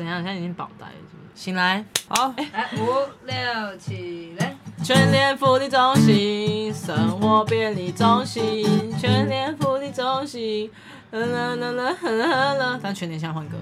[0.00, 0.24] 怎样？
[0.24, 1.42] 现在已经保呆了，是不是？
[1.42, 2.86] 醒来，好，来五
[3.26, 4.56] 六七，来。
[4.82, 8.64] 全联福利中心，生活便利中心，
[8.98, 10.70] 全联福利中心。
[11.10, 12.80] 啦啦啦啦啦啦！
[12.82, 13.58] 但全联现在换歌，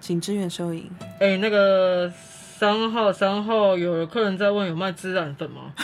[0.00, 0.90] 请支援收银。
[1.20, 5.74] 哎、欸，那个三号，三号有客人在问有卖孜然粉吗？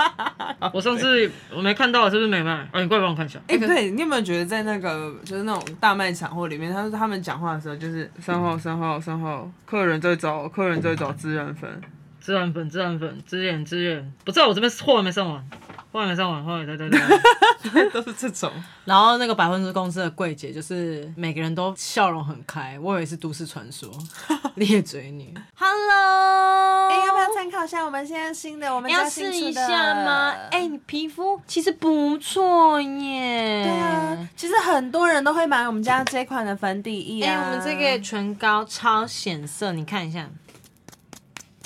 [0.72, 2.52] 我上次我没看到，是不是没卖？
[2.72, 3.38] 啊，你过来帮我看一下。
[3.48, 11.80] 哎、欸，对，你有没有觉得在那个就是那种大卖场或里面，他他们讲话的时候，就是三号三号三号，客人在找，客人在找孜然粉，
[12.22, 15.44] 孜然粉孜然粉，孜然孜然，不知道我这边货还没上完。
[15.92, 18.50] 后来没上完，后来对对对， 都是这种。
[18.86, 23.90] 然后那个百分之公司的柜姐，就是每个人都笑容很开，我以为是都市传说，
[24.56, 25.34] 裂嘴女。
[25.54, 28.74] Hello，哎、欸，要不要参考一下我们现在新的？
[28.74, 30.30] 我们要试一下吗？
[30.50, 33.62] 哎、欸，你皮肤其实不错耶。
[33.62, 37.34] 对啊，其实很多人都会买我们家这款的粉底液啊。
[37.34, 40.26] 哎、欸，我们这个唇膏超显色，你看一下。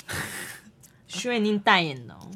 [1.07, 2.26] 徐伟宁代言的哦。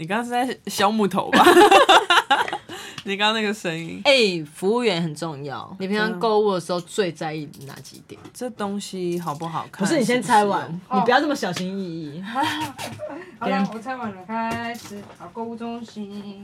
[0.00, 1.44] 你刚刚是在削木头吧？
[3.04, 5.76] 你刚刚那个声音，哎、欸，服务员很重要。
[5.78, 8.18] 你平常购物的时候最在意哪几点？
[8.32, 9.86] 这东西好不好看？
[9.86, 12.22] 不是，你先猜完，你不要这么小心翼翼。
[13.38, 15.02] 好了，我猜完了，开始。
[15.18, 16.42] 好，购物中心。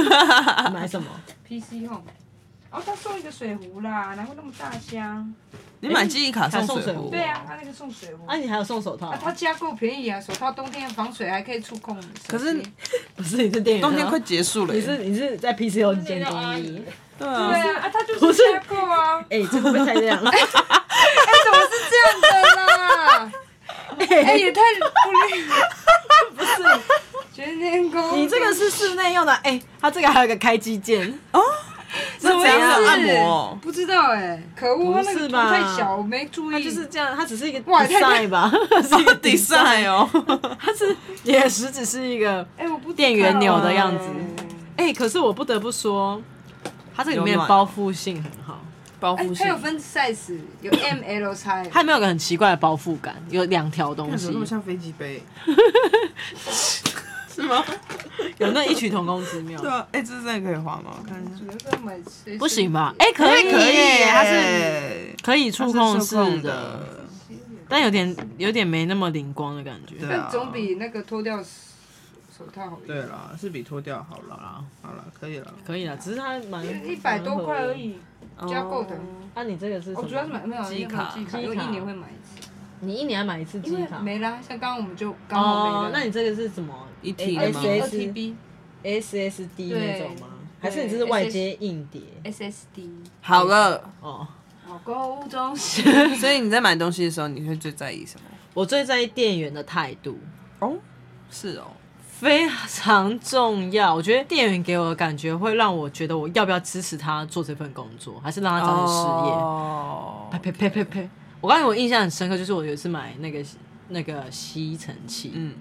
[0.72, 1.06] 买什么
[1.46, 2.00] ？PC Home。
[2.76, 5.32] 哦，他送一个水壶啦，难怪那么大箱？
[5.80, 7.08] 你买记忆卡送水壶？
[7.08, 8.26] 对啊，他那个送水壶。
[8.26, 9.08] 啊，你还有送手套？
[9.08, 11.98] 啊，他加购便宜啊，手套冬天防水还可以触控。
[12.28, 12.62] 可是，
[13.16, 13.80] 不是你是电影？
[13.80, 14.74] 冬天快结束了。
[14.74, 16.40] 你是你是在 PC Home 间工作？
[17.18, 17.48] 对啊。
[17.48, 19.24] 对啊，啊，他就是加购啊。
[19.30, 20.28] 哎，这会不会太亮了？
[20.36, 20.38] 哎，
[21.44, 23.32] 怎么是这样的啦？
[24.00, 25.56] 哎，也太不利了。
[26.36, 26.80] 不是，
[27.32, 28.18] 全天工。
[28.18, 31.40] 你这个是室内用的，哎，它这个还有个开机键哦。
[32.20, 33.58] 是怎样按摩？
[33.60, 36.54] 不知道哎，可恶，它那个图太小，我没注意。
[36.54, 38.50] 它就是这样，它只是一个 design 吧，
[38.82, 40.08] 是一个 design 哦。
[40.58, 42.46] 它是也实只是一个
[42.96, 44.04] 电源钮的样子。
[44.76, 46.20] 哎，可是我不得不说，
[46.94, 48.60] 它这里面包覆性很好，
[49.00, 49.34] 包覆性。
[49.34, 51.70] 它有分 size，有 M、L、X。
[51.70, 54.30] 它没有个很奇怪的包覆感，有两条东西。
[54.32, 55.22] 那么像飞机杯。
[57.36, 57.62] 是吗？
[58.38, 59.60] 有那异曲同工之妙。
[59.60, 60.96] 对啊，哎、欸，这真的可以画吗？
[60.98, 62.38] 我看一下。
[62.38, 62.94] 不行吧？
[62.98, 67.04] 哎、欸，可以，可以，它是可以触控式的，的
[67.68, 69.96] 但有点有点没那么灵光的感觉。
[70.00, 72.80] 但总比那个脱掉手套好。
[72.86, 74.64] 对啦，是比脱掉好了。
[74.82, 75.94] 好了，可以了，可以了。
[75.98, 77.98] 只是它蛮一百多块而已，
[78.48, 78.96] 加购的。
[79.34, 79.92] 那、哦啊、你这个是？
[79.94, 82.45] 我主要是买没有机卡，机卡，因为一年会买一次。
[82.80, 83.98] 你一年要买一次机卡？
[83.98, 85.78] 没啦，像刚刚我们就刚好没了。
[85.78, 86.74] 哦，那你这个是什么？
[87.02, 88.34] 一体的吗？SSD
[88.82, 90.28] SSD 那种吗？
[90.60, 92.88] 还是你这是外接硬碟？SSD。
[93.20, 93.92] 好了。
[94.00, 94.26] 哦。
[94.66, 95.84] 好，购物中心。
[96.16, 98.26] 所以你在买东西的时候，你会最在意什么？
[98.52, 100.18] 我最在意店员的态度。
[100.58, 100.74] 哦，
[101.30, 101.68] 是哦，
[102.00, 103.94] 非常重要。
[103.94, 108.94] 我觉得店员给我的感觉会让我觉得我要不要支持他做这份工作，还是让他找点事
[109.28, 109.32] 业？
[109.34, 110.28] 哦。
[110.32, 111.10] 呸呸呸呸呸！
[111.40, 113.44] 我刚才我印象很深刻，就是我有一次买那个
[113.88, 115.32] 那个吸尘器。
[115.34, 115.54] 嗯，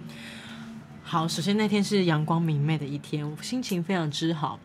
[1.04, 4.60] 好，首先那天是阳光明媚的一天，我心情非常之好。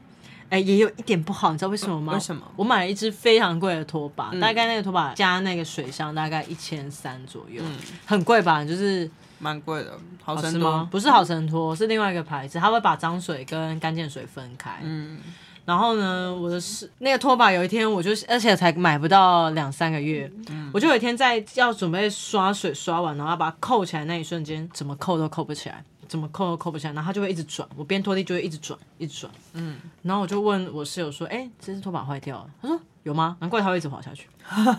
[0.49, 2.13] 哎、欸，也有一点不好，你知道为什么吗？
[2.15, 2.43] 为什么？
[2.57, 8.65] 我买了一支非常贵的拖把，嗯、大概那个拖把加那个水箱大概一千三左右，嗯、很贵吧？
[8.65, 9.97] 就是蛮贵的。
[10.23, 10.85] 好神拖？
[10.91, 14.81] 不是好神拖，是另外一个牌子，它会把脏水跟干净水分开。
[14.83, 15.19] 嗯。
[15.65, 33.37] 然后呢，我的是那个拖把，有一天我就，而且才买不到两三个月，嗯、我就有一天在要准备刷水刷完，然后要把它扣起来那一瞬间，怎么扣都扣不起来，怎么扣都扣不起来，然后它就会一直转，我边拖地就会一直转，一直转，嗯，然后我就问我室友说，哎，这只拖把坏掉了，他说有吗？
[33.41, 34.27] 难怪它会一直滑下去，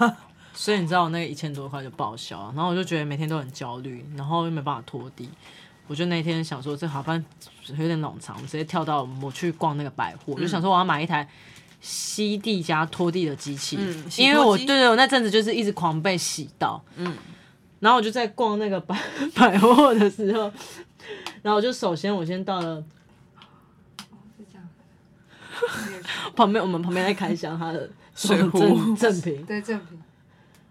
[0.53, 5.29] 所以你知道我那个一千多块就报销了，然后我就觉得每天都很焦虑，然后又没办法拖地。
[5.91, 7.21] 我就那天想说，这好像
[7.77, 11.27] 有点冗长，我直接跳到我去逛那个百货，我、嗯、就想说我要买一台
[11.81, 17.13] 吸地加拖地的机器，嗯、因为我对对，我那阵子就是一直狂被洗到，嗯，
[17.81, 18.97] 然后我就在逛那个百
[19.35, 20.43] 百货的时候，
[21.41, 22.81] 然后我就首先我先到了，
[26.33, 28.95] 旁边我们旁边在开箱他的水壶。
[28.95, 30.01] 赠品，对赠品，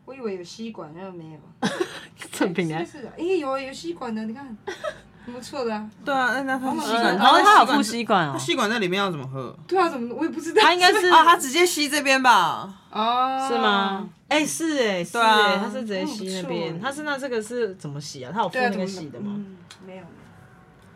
[0.07, 1.69] 我以为有吸管，然后没有，
[2.33, 4.57] 赠品呢，是哎有有吸管的，你看。
[5.31, 8.39] 不错的啊，对啊，那他吸管，然后他有附吸管哦。
[8.39, 9.57] 吸管在里面要怎么喝？
[9.67, 10.63] 对啊，怎么我也不知道。
[10.63, 12.73] 他应该是 啊，他直接吸这边吧？
[12.91, 14.09] 哦，是吗？
[14.29, 16.81] 哎，是哎，是哎，他是直接吸那边。
[16.81, 18.31] 他是那这个是怎么洗啊？
[18.33, 19.45] 他有附那个洗的吗？
[19.87, 20.03] 没有，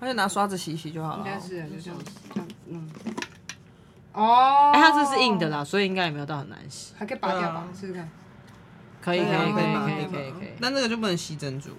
[0.00, 1.18] 他就拿刷子洗一洗就好了。
[1.18, 2.90] 应该是就这样子，这样子，嗯。
[4.12, 6.92] 哦，哎，他这是硬的啦，所以应该也没有到很难洗。
[6.96, 7.66] 还可以拔掉吧？
[7.78, 8.08] 试试看。
[9.00, 11.76] 可以可以可以可以可以但那个就不能吸珍珠了。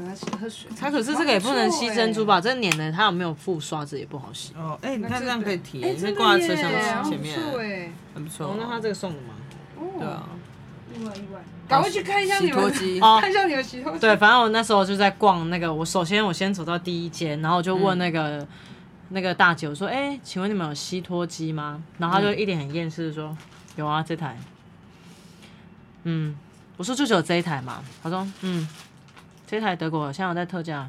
[0.00, 0.70] 我要去喝水。
[0.78, 2.40] 它可是这个也不能吸珍珠吧？
[2.40, 4.52] 这粘的它有没有附刷子也不好洗。
[4.56, 6.70] 哦，哎，你看这样可以提，哎，你可以挂在车厢
[7.04, 7.92] 前面，很不错哎。
[8.14, 8.56] 很不错哦，。
[8.58, 9.34] 那他这个送的吗？
[9.98, 10.28] 对啊，
[10.94, 13.98] 意外意外，赶快去看一下你们洗脱机 哦看一下你们洗脱机。
[13.98, 18.46] 对，反正我那时候就在逛那个，我首先我先走到第一间，然后我就问那个、
[19.10, 23.36] 那个大姐，我说：“哎、请问你们有吸脱机吗？”然后她就一脸很厌世的说
[23.76, 24.36] ：“有啊，这台。”
[26.04, 26.36] 嗯，
[26.76, 27.82] 我说就只有这一台嘛。
[28.02, 28.66] 她说：“嗯，
[29.48, 30.88] 这台德国现在有在特价。”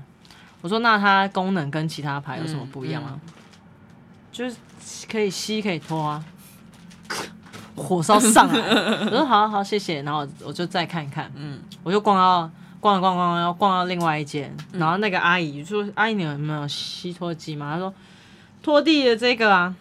[0.62, 3.20] 我说：“那它功能跟其他牌有什么不一样吗？”
[4.32, 4.58] 就是
[5.10, 6.24] 可以吸可以拖啊。
[7.76, 8.60] 火烧上来，
[9.06, 12.52] 我说好好谢谢，然后我就再看一看，嗯，我就逛到
[12.82, 17.94] 逛了逛逛，然后逛到另外一间，然后那个阿姨就说：“阿姨，你有没有吸拖机吗？”她说
[18.62, 19.74] ：“拖地的这个啊。”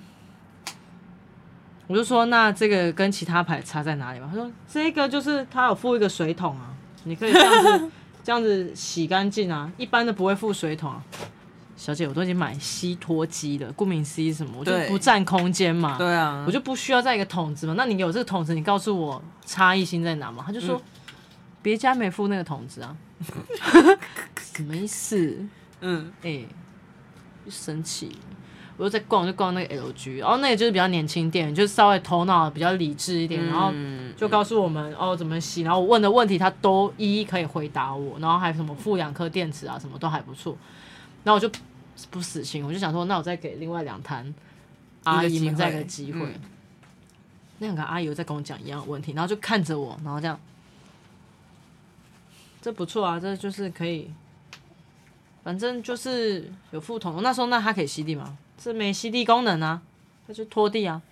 [1.88, 6.70] 我就说：“那这个跟其他牌差在哪里吗？”她说：“这个就是它有附一个水桶啊，
[7.02, 7.90] 你可以这样子
[8.28, 11.02] 这样子洗干净啊，一般的不会附水桶啊。”
[11.78, 15.96] 小姐，我都已经买吸脱机了，顾名思义什么，我就不占空间嘛。
[15.96, 17.72] 对啊，我就不需要再一个桶子嘛。
[17.74, 20.44] 那你有这个桶子，你告诉我差异性在哪嘛？
[20.46, 20.78] 他就说
[21.62, 22.94] 别、嗯、家没附那个桶子啊，
[24.54, 25.38] 什么意思？
[25.80, 26.44] 嗯，哎、
[27.48, 28.14] 生气。
[28.78, 33.72] 我就在逛，就逛那个 LG，然后那个就是比较年轻店，就是稍微头脑比较理智一点，然后
[34.16, 40.56] 就告诉我们、嗯、哦怎么洗，然后我问的问题他都一一可以回答我，然后还有什么负两颗电池啊，什么都还不错。
[41.24, 41.50] 然后我就
[42.08, 44.32] 不死心，我就想说，那我再给另外两摊
[45.02, 46.20] 阿姨们再一个机会。
[46.20, 46.40] 嗯、
[47.58, 50.38] 那两个阿姨又在跟我讲一样的问题，然后就看着我，然后这样，
[52.62, 54.08] 这不错啊，这就是可以，
[55.42, 57.20] 反正就是有附桶。
[57.22, 58.38] 那时候那它可以吸地吗？
[58.58, 59.80] 这没吸地功能啊，
[60.26, 61.00] 它就拖地啊。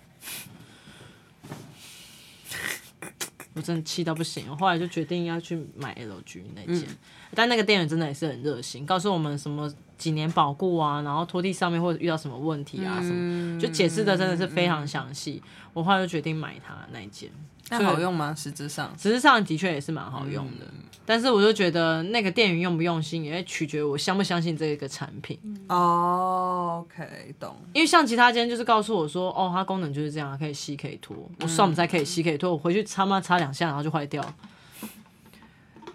[3.53, 6.97] 我真的气到不行，我后来就决定要去买 LG 那件，嗯、
[7.33, 15.41] 但那个店员真的也是很热心，告诉我们什么几年保固啊，然后拖地上面会遇到什么问题啊什么，嗯、就解释的真的是非常详细。
[15.43, 17.31] 嗯、我后来就决定买它那一件。
[17.69, 18.33] 那好用吗？
[18.33, 25.37] 实质上，实质上的确也是蛮好用的，嗯、但是我就觉得那个店员用不用心，也会取决于我相不相信这个产品。
[25.67, 27.57] 哦、oh,，OK，懂。
[27.73, 31.29] 因为像其他间就是告诉我说，哦，它功能就是这样，可以吸可以脱。
[31.41, 34.35] 我算不才可以吸可以脱，我回去擦嘛擦两下，然后就坏掉了。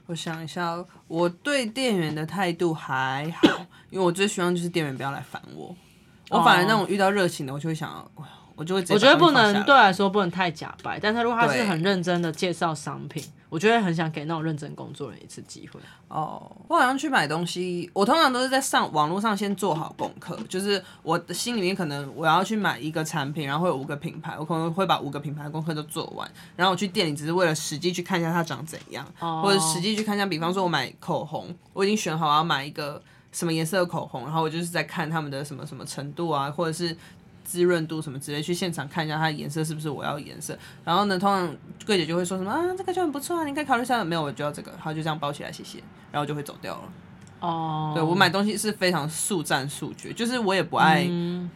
[0.06, 3.48] 我想一下，我对店员的态度还好，
[3.88, 5.74] 因为我最希望就是店员不要来烦我。
[6.28, 8.10] 我反而那种遇到热情的，我就会想要。
[8.54, 15.80] 我就会，我觉得不能对我来说不能太假白，但是如果他是很认真的介绍商品，我就会很想给那种认真工作人一次机会。
[16.08, 33.02] 哦，我好像去买东西，我通常都是在上网络上先做好功课，就是我的心里面可能我要去买一个产品，然后会有五个品牌，我可能会把五个品牌的功课都做完，然后我去店里只是为了实际去看一下它长怎样，哦、或者实际去看一下，比方说我买口红，我已经选好我要买一个
[33.32, 36.94] 什么颜色的口红，然后我就是在看他们的什么什么程度啊，或者是。
[37.52, 40.58] 滋润度什么之类，去现场看一下它的颜色是不是我要的颜色。
[40.86, 41.54] 然后呢，通常
[41.84, 44.02] 柜姐就会说什么啊，这个就很不错啊，你可以考虑一下。
[44.02, 45.80] 没有，我就要这个，然后就这样包起来，谢谢。
[46.10, 46.92] 然后就会走掉了。
[47.40, 47.94] 哦，oh.
[47.98, 51.06] 对，我买东西是非常速战速决，就是我也不爱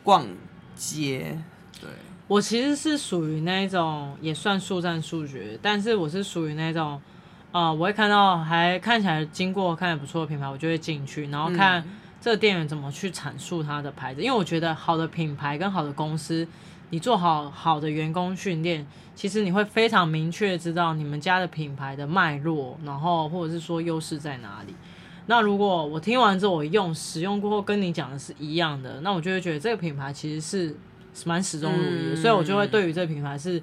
[0.02, 0.26] 逛
[0.75, 1.28] 街。
[1.32, 1.44] 嗯、
[1.81, 1.90] 对，
[2.28, 7.00] 我其实是属于那种也算速战速决，但是我是属于那种
[7.52, 11.81] 啊、呃，我会看到还看起来经过看着不错的品牌，我就会进去，然后看。
[11.81, 11.93] 嗯
[12.26, 14.20] 这个店员怎么去阐述他的牌子？
[14.20, 16.44] 因为我觉得好的品牌跟好的公司，
[16.90, 24.74] 你做好好的员工训练，其实你会非常明确知道你们家的品牌的脉络，然后或者是说优势在哪里。
[25.26, 30.76] 那如果我听完之后我用使用过后跟你讲的是一样的，那我就会觉得这个品牌其实是
[31.24, 33.62] 蛮始终如一的，嗯、所以我就会对于这个品牌是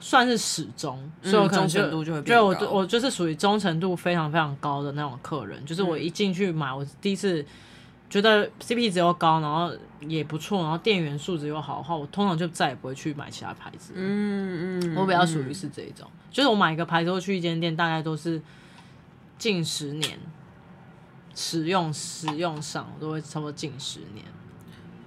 [0.00, 7.42] 算是始终，所以我可能就就我我就是属于忠诚度非常非常高的那种客人，就是我一进去买，我第一次。
[8.10, 13.92] 觉得 CP 值又高，然后也不错，然后店员素质又好的话，我通常就再也不会去买其他牌子。
[13.94, 18.42] 嗯嗯，我比较属于是这一种，嗯、就是我买一个牌子，或去一间店，大概都是
[19.38, 20.18] 近十年
[21.36, 24.24] 使用使用上，我都会差不多近十年。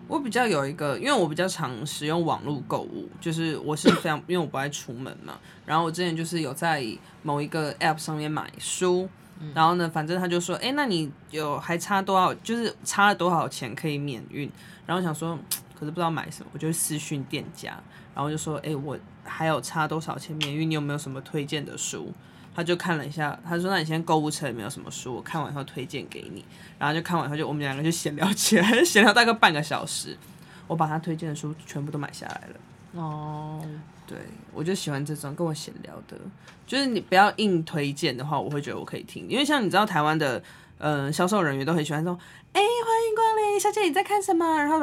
[0.07, 6.86] 我比较有一个，因为我比较常使用网络购物，就是我是非常，因为我不爱出门嘛，然后我之前就是有在
[7.22, 9.10] 某一个 App 上面买书。
[9.53, 12.33] 然后呢，反正他就说，哎，那你有还差多少？
[12.35, 14.50] 就是差了多少钱可以免运？
[14.85, 15.38] 然后想说，
[15.77, 17.77] 可是不知道买什么，我就私讯店家，
[18.13, 20.69] 然后就说，哎，我还有差多少钱免运？
[20.69, 22.13] 你有没有什么推荐的书？
[22.55, 25.15] 他就看了一下，他说，那你现在购物车里面有什么书？
[25.15, 26.45] 我看完以后推荐给你。
[26.77, 30.15] 然后就看完以后就我们两个就闲聊起来， 闲聊大概半个小时，
[30.67, 32.59] 我把他推荐的书全部都买下来了。
[32.95, 33.62] 哦，
[34.07, 34.17] 对，
[34.53, 36.17] 我就喜欢这种跟我闲聊的，
[36.65, 40.43] 就是你不要硬推荐的话，我会觉得我可以听，因为像你知道台湾的。
[40.85, 42.11] 嗯，销售人员都很喜欢说
[42.51, 44.75] ：“哎、欸，欢迎光临，小姐你在看什么？”然后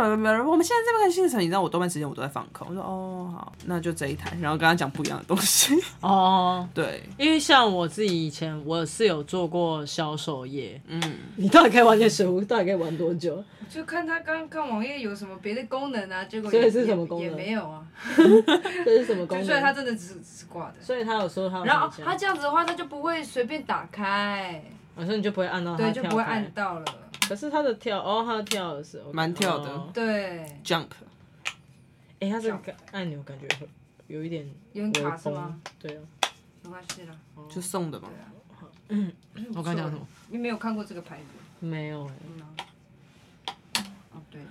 [0.50, 2.68] 我们现在这么看新的，你知道我多半时间我都在放空。
[2.70, 5.74] 我说：“哦，好，那就这一台。”然后跟他讲不一样的东西。
[6.00, 10.80] 哦， 对，因为像我自己以前我是有做过销售业。
[10.86, 11.00] 嗯，
[11.36, 12.40] 你到底可以玩点水壶？
[12.40, 13.44] 到底可以玩多久？
[13.68, 17.28] 就看他刚看网页有什么别的功能啊，结果所以是什么功能？
[17.28, 17.84] 也没有啊。
[18.16, 19.46] 这是什么功能？
[19.46, 20.76] 所以他真的只是挂的。
[20.80, 21.64] 所以他有说他有。
[21.64, 24.64] 然后他这样子的话，他就不会随便打开。
[25.00, 26.84] 反正你就不会按到它，对，就不会按到了。
[27.26, 30.88] 可是它的跳，哦，它的跳的是蛮跳的，对，jump。
[32.18, 33.48] 哎，它这个按钮感觉
[34.08, 35.58] 有一点有点卡是吗？
[35.78, 36.00] 对啊，
[36.64, 37.16] 没关系啦，
[37.48, 38.08] 就送的嘛。
[38.08, 38.28] 啊，
[39.56, 40.06] 我刚讲什么？
[40.28, 41.24] 你没有看过这个牌子？
[41.66, 42.12] 没有哎。
[44.12, 44.42] 哦，对。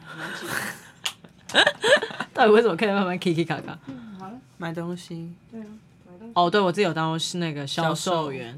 [2.33, 3.77] 到底为什么可以慢慢 K K 卡卡？
[3.85, 4.33] 嗯，好了。
[4.57, 5.31] 买东西。
[5.51, 5.67] 对啊，
[6.07, 6.33] 买东西。
[6.33, 8.57] 哦，对，我自己有当过是那个销售员。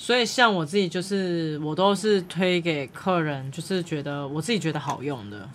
[0.00, 5.50] 所以像我自己就是，我都是推给客人，就是觉得我自己觉得好用的，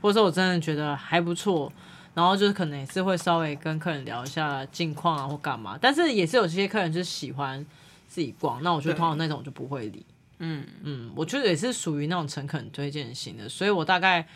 [0.00, 1.70] 或者说我真的觉得还不错，
[2.14, 7.64] 然后就是可能也是会稍微跟客人聊一下近况啊或干嘛，但是也是有些客人就是喜欢
[8.08, 10.06] 自己逛，那我觉得通常那种我就不会理。
[10.38, 14.26] 嗯嗯，我觉得也是属于那种诚恳推荐型的，所以我大概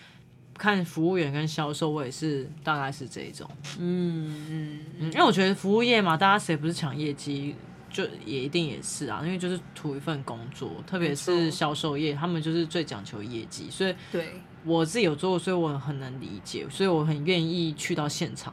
[0.59, 3.51] 看服务员跟销售，我也是大概是这一种。
[3.79, 7.57] 嗯嗯嗯，因为我觉得服务业嘛，大家谁不是抢业绩？
[7.97, 14.43] 就也一定也是啊，因为就是图一份工作，特别是销售业，他们就是最讲求业绩，所以对。
[14.65, 18.53] 我自己有做过，所以我很能理解，所以我很愿意去到现场，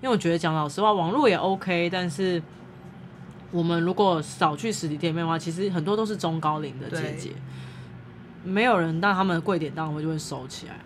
[0.00, 2.40] 因为我觉得讲老实话，网络也 OK，但是
[3.50, 7.32] 我们如果少去实体店面的话，其实很多都是中高龄的姐姐，
[8.44, 10.78] 没有人但他们的柜点当然会就会收起来，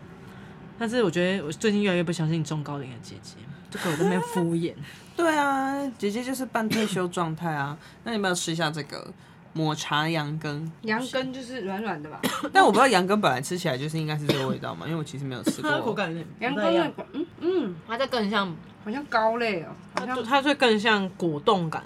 [0.83, 3.37] 但是我觉得我最近越来越不相信中高龄的姐姐，
[3.71, 4.75] 就给我在那边敷衍。
[5.17, 7.79] 对啊，姐姐就是半退休状态啊。
[8.03, 9.09] 那你们要吃一下这个
[9.53, 10.73] 抹茶羊羹？
[10.81, 12.21] 羊羹就是软软的吧？
[12.53, 15.71] 但我不知道羊羹本来吃起来就是应该是这个味道嘛，因为我其实没有吃过。
[15.83, 18.53] 口感羊羹的，嗯嗯，它这更像，
[18.85, 21.85] 好像糕类哦，好像它会更像果冻感，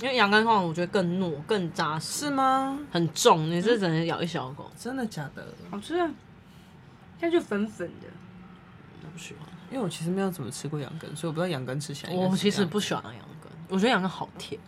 [0.00, 2.24] 因为羊羹的话我觉得更糯、更扎实。
[2.24, 2.78] 是吗？
[2.90, 4.70] 很重，你是只能咬一小口。
[4.78, 5.46] 真的假的？
[5.70, 6.10] 好吃啊，
[7.20, 8.08] 它就粉粉的，
[9.18, 9.42] 喜欢。
[9.70, 12.14] 因为我其实没有怎么吃过羊羹，所以我不知道羊羹吃起来。
[12.14, 14.58] 我其实不喜欢羊羹，我觉得羊羹好甜。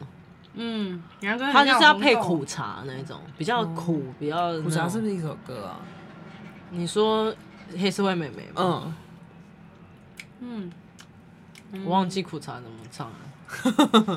[0.53, 4.61] 嗯，羊羹它就是要配苦茶那种，比较苦，比较。
[4.61, 5.81] 苦茶是不是一首歌啊？
[6.71, 7.35] 你说
[7.79, 8.95] 黑社会妹妹吗？
[10.41, 10.71] 嗯。
[11.73, 11.85] 嗯。
[11.87, 13.15] 我忘记苦茶怎么唱了。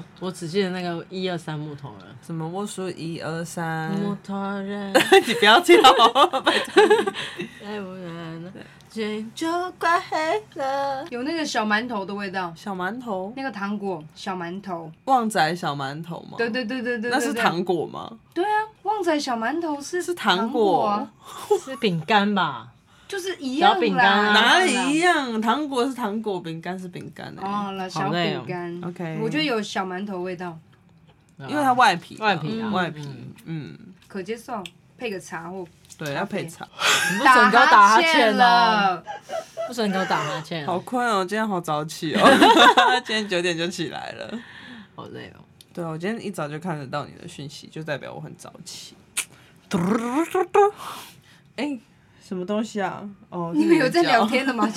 [0.19, 2.13] 我只记得那个一二三木头人。
[2.21, 2.45] 什么？
[2.47, 3.91] 我数一二三。
[3.93, 4.91] 木头人。
[5.25, 5.77] 你不要跳。
[6.41, 6.83] 拜托。
[8.93, 9.47] 天就
[9.79, 12.53] 快黑了，有那个小馒头的味道。
[12.55, 14.91] 小馒头，那个糖果，小馒头。
[15.05, 16.35] 旺仔小馒头吗？
[16.37, 18.19] 对对对对对，那是糖果吗？
[18.35, 21.07] 对啊，旺仔小馒头是是糖果，
[21.65, 22.67] 是饼干吧？
[23.07, 25.41] 就是一样饼干，哪里一样？
[25.41, 27.33] 糖果是糖果，饼干是饼干。
[27.41, 28.81] 哦，了小饼干。
[28.83, 30.55] OK，我觉得有小馒头味道，
[31.39, 33.07] 因为它外皮，外皮啊，外皮，
[33.45, 33.75] 嗯，
[34.07, 34.63] 可接受，
[34.99, 35.65] 配个茶或。
[36.03, 36.67] 对，要配茶。
[37.13, 39.03] 你不准给我打哈欠了，
[39.67, 40.65] 不准给我打哈欠。
[40.65, 42.21] 好困哦，今天好早起哦，
[43.05, 44.39] 今天九点就起来了，
[44.95, 45.39] 好累哦。
[45.73, 48.95] 对，我今天一早就看得到你的讯息，就代表我很早起。
[51.55, 51.79] 哎，
[52.23, 53.03] 什么东西啊？
[53.29, 54.71] 哦，你们有在聊天的吗？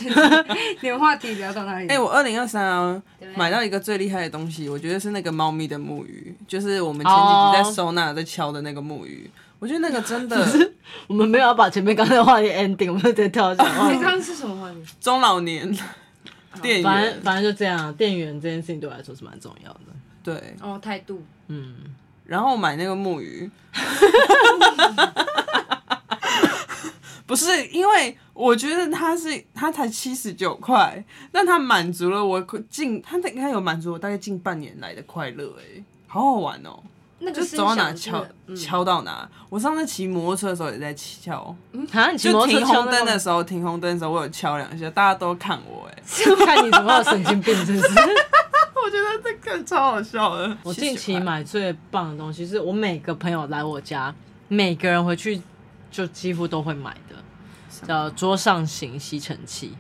[0.81, 1.89] 你们话题聊到哪里？
[1.89, 3.03] 哎，我二零二三啊，
[3.35, 9.31] 买到一个最厉害的东西，我觉得是那个猫咪的木鱼，就是我们前几集在收纳在敲的那个木鱼。
[9.59, 10.37] 我觉得那个真的，
[11.09, 13.71] 我们没有要把前面刚才的话题 ending，我们直接跳下去。
[13.97, 14.77] 你刚刚是什么话题？
[15.01, 15.71] 中老年
[16.61, 19.81] 店员，反正反正就这样，店员这件事情对我来说是蛮重要的。
[20.23, 21.75] 对，哦，态度，嗯，
[22.25, 23.51] 然后买那个木鱼，
[27.25, 36.83] 不是因为我觉得它是它才七十九块，但它满足了我近，它应该有满足我大概近半年来的快乐，哎，好好玩哦。
[37.19, 39.29] 那就走到哪敲敲到哪。
[39.49, 41.55] 我上次骑摩托车的时候也在敲，
[42.19, 46.03] 就停红灯的时候，停红灯的时候我有敲两下，大家都看我，哎，
[46.45, 47.89] 看你怎么有神经病，是不是？
[48.85, 50.57] 我觉得这个超好笑的。
[50.63, 54.15] 我近期买最棒的东西是我每个朋友来我家，
[54.49, 55.41] 每个人回去
[55.91, 57.17] 就几乎都会买的，
[57.87, 59.75] 叫桌上型吸尘器。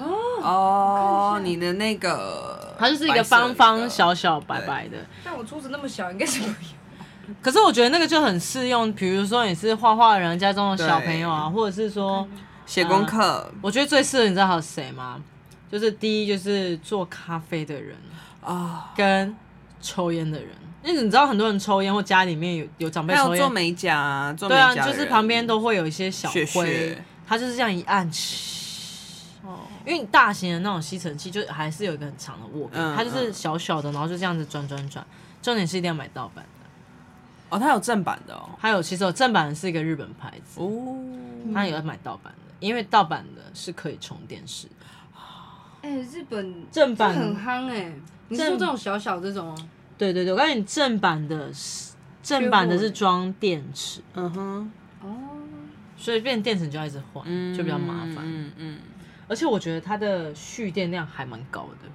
[0.00, 4.98] 哦，你的那个，它就是一个方方小小白白的。
[5.24, 7.34] 但我桌子那么小，应该是没有。
[7.40, 12.26] 可是我觉得那个就很适用，比如说你是画画人家中的小朋友啊，或者是说
[12.66, 13.50] 写功课。
[13.60, 15.22] 我觉得最适合你知道还有谁吗？
[15.70, 17.96] 就是第一就是做咖啡的人。
[18.40, 19.32] 啊，跟
[19.80, 20.48] 抽烟的人，
[20.82, 28.10] 因为你知道很多人抽烟或家里面有有长辈抽烟，做美甲，做对啊，就是旁边都会有一些小灰，他就是这样一按，哦，
[29.86, 35.04] 因为你大型的那种吸尘器就还是有一个很长的握柄，它就是小小的，然后就这样子转转转，
[35.40, 36.50] 重点是一定要买盗版的。
[37.50, 40.60] 哦，它有正版的哦，还有其实有正版的是一个日本牌子。
[40.60, 40.96] 哦，
[41.52, 44.72] 它也要买盗版的，因为盗版的是可以充电式的。
[45.82, 49.68] 哎、欸，日本正版很夯哎、欸，你说这种小小这种哦？
[49.98, 55.10] 对对对，我告诉你，正版的是正版的是装电池，嗯哼，哦，
[55.96, 58.78] 所以变电池就要一直换，嗯、就比较麻烦，嗯嗯，
[59.32, 61.88] 而且我觉得它的蓄电量还蛮高的，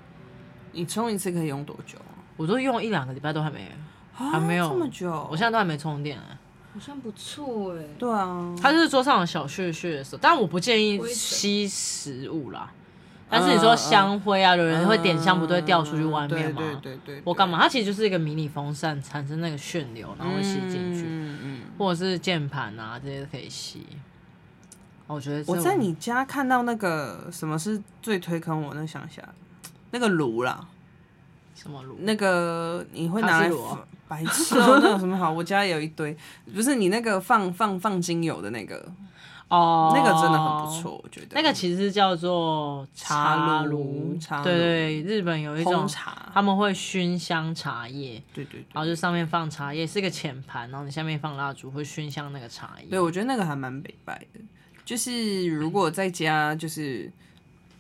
[0.72, 2.00] 你充一次可以用多久？
[2.36, 3.70] 我都用一两个礼拜都还没。
[4.12, 6.26] 还没有这么久，我现在都还没充电啊。
[6.74, 7.84] 好像不错哎。
[8.00, 12.72] 对啊，它就是桌上的小屑屑的时候，但我不建议吸食物啦。
[13.30, 16.60] 但是你说香灰啊，有人会点香，不都会掉出去外面吗？
[16.82, 17.22] 对对对。
[17.24, 17.60] 我干嘛？
[17.62, 21.04] 它其实就是一个迷你风扇，产生那个旋流，然后会吸进去。
[21.08, 21.62] 嗯嗯。
[21.78, 23.86] 或者是键盘啊，这些都可以吸。
[25.08, 28.74] 我觉得我在你家看到那个什么是最推坑我？
[28.74, 29.22] 那想一下，
[29.92, 30.68] 那个炉啦。
[31.56, 31.98] 什么炉？
[32.02, 33.52] 那个你会拿来？
[34.08, 35.30] 白痴哦，那有什么好？
[35.30, 36.16] 我家也有一堆，
[36.54, 38.90] 不是你那个放放放精油的那个
[39.50, 41.28] 哦，那个真的很不错，我觉得。
[41.32, 52.88] 那个其实叫做茶炉，茶炉，对对，日本有一种茶，他们会熏香茶叶，对对，然后就上面放茶叶，是个浅盘，然后你下面放蜡烛，会熏香那个茶叶。
[52.90, 54.40] 对，我觉得那个还蛮北拜的，
[54.88, 57.12] 就是如果在家就是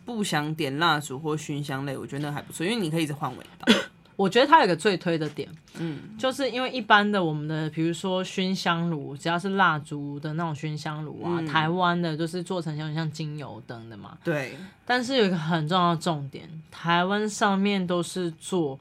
[0.03, 3.73] 不想点蜡烛或熏香类，我觉得那还不错，因为你可以一直换味道。
[4.17, 5.47] 我觉得它有个最推的点，
[5.79, 14.57] 嗯，就是因为一般的我们的，比如说熏香炉，只要是蜡烛的那种熏香炉啊，嗯、台湾的就是做成像像精油灯的嘛，对。
[14.85, 18.77] 但是有一个很重要的重点，台湾上面都是做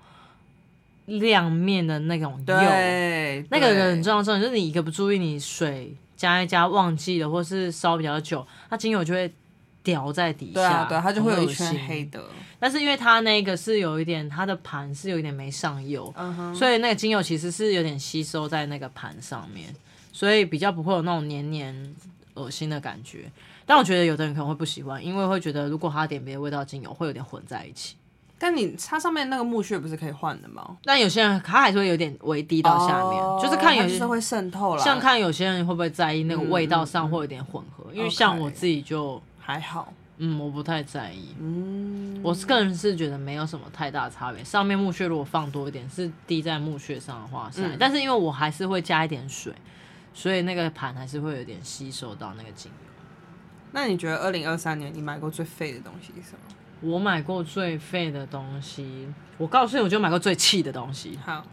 [1.04, 9.32] 亮面的那种釉，对，那个很重要的重点就是你一个不注意，你水加一加忘记了，或是烧比较久，它精油就会
[9.82, 12.25] 掉在底下，对啊，对，它就会有一圈黑的。
[12.58, 16.54] 但是因为它那个是有一点，它的盘是有一点没上釉，uh huh.
[16.54, 19.75] 所以那个精油其实是有点吸收在那个盘上面，
[20.10, 21.95] 所以比较不会有那种黏黏
[22.34, 23.30] 恶心的感觉。
[23.67, 27.97] 但我觉得有的人可能会不喜欢，因为会觉得如果他点别的味道精油会有点混在一起。
[28.38, 30.76] 但你它上面那个木屑不是可以换的吗？
[30.84, 34.82] 但有些人他还是会有点微滴到下面，oh, 就是看有些是会渗透了。
[34.82, 39.92] 像看有些人会不会在意那个味道上会有点混合，嗯、因为像我自己就还好。
[40.18, 41.34] 嗯，我不太在意。
[41.38, 44.42] 嗯，我是个人是觉得没有什么太大差别。
[44.42, 49.52] 上面木屑如果放多一点，是滴在木屑上的话，嗯，但是因为我还是会加一点水，
[50.14, 52.88] 所以那个盘还是会有点吸收到那个精油。
[53.72, 56.54] 那你觉得二零二三年你买过最废的东西是什么？
[56.80, 59.06] 我买过最废的东西，
[59.39, 61.19] 我告诉你，我就买过最气的东西。
[61.25, 61.45] 好，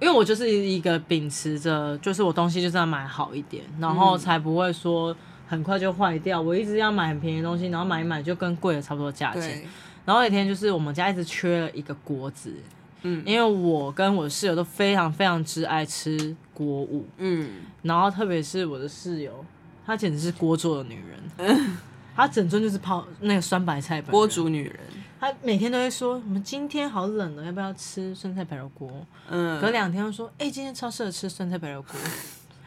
[0.00, 5.16] 因为我就是一个秉持着，就是我东西就是要买好一点，然后才不会说。
[5.50, 9.64] 很快就坏掉，我一直要买很便宜的东西，然后买一买就跟贵的差不多价钱。
[10.04, 12.54] 然后有一天就是我们家一直缺了一个锅子，
[13.00, 19.42] 嗯，因为我跟我的室友都非常非常之爱吃锅物，嗯，然后特别是我的室友，
[19.86, 21.78] 她简直是锅做的女人，嗯，
[22.18, 24.80] 她整尊就是泡那个酸白菜锅煮女人，
[25.20, 28.90] 她每天都会说我们今天好冷了，要不要吃酸菜白肉锅？
[29.30, 31.92] 嗯，隔两天又说哎、欸、今天超适合吃酸菜白肉锅。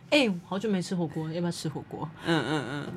[0.09, 2.09] 哎、欸，好久没吃火锅，要不要吃火锅？
[2.25, 2.87] 嗯嗯嗯。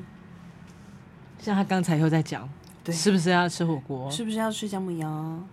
[1.39, 2.49] 像她刚才又在讲，
[2.85, 4.09] 对，是不是要吃火锅？
[4.09, 5.07] 是不是要吃姜母鸭？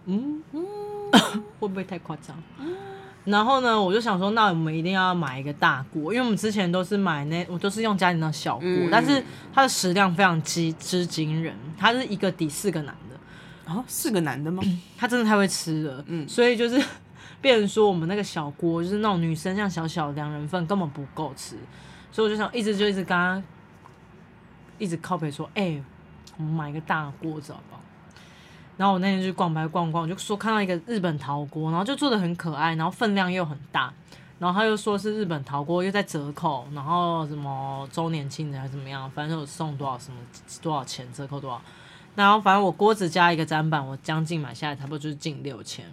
[0.07, 0.65] 嗯嗯，
[1.59, 2.41] 会不会太夸张？
[2.61, 2.77] 嗯、
[3.25, 13.73] 然后呢，我就想说，那我们一定要买一个大锅，因为我们之前都是买那，我都是用家里的小锅，嗯、但是它的食量非常之之惊人，它是一个抵四个男的。
[13.73, 14.63] 啊，四个男的吗？
[14.99, 16.83] 他真的太会吃了，嗯，所以就是。
[17.43, 21.57] 变成说我们那个小锅就是那种女生像小小两人份根本不够吃，
[22.13, 23.43] 所以我就想一直就一直跟他
[24.79, 25.85] 一直靠北说，哎、欸，
[26.37, 27.82] 我们买一个大锅子好不好？
[28.83, 33.95] 然后我那天去逛白逛逛，我就说看到一个日本陶锅，然后就做的很可爱，然后分量又很大，
[34.41, 40.17] 然后他又说是日本陶锅又在折扣，然后什么周年庆的还是怎么样，反正有送多少什么
[40.61, 41.63] 多少钱折扣多少，
[42.17, 45.85] 然后反正我锅子加一个砧板，我将近买下来差不多就是近六千。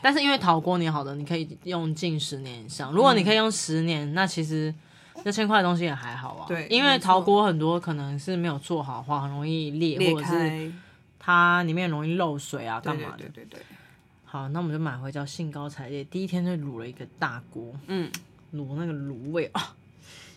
[0.00, 2.92] 但是因为陶锅你好的，你可以用近十年以上。
[2.92, 4.72] 如果你可以用十年，嗯、那其实
[5.24, 6.46] 六千块的东西也还好啊。
[6.46, 10.72] 对，因为陶锅很多可能是没有做好的话，很容易裂，裂或者是
[11.26, 13.16] 它里面容易漏水啊，干嘛的？
[13.16, 13.60] 对对对对。
[14.24, 18.08] 好，那我们就买回家，兴高采烈，第一天就卤了一个大锅，嗯，
[18.54, 19.74] 卤那个卤味啊，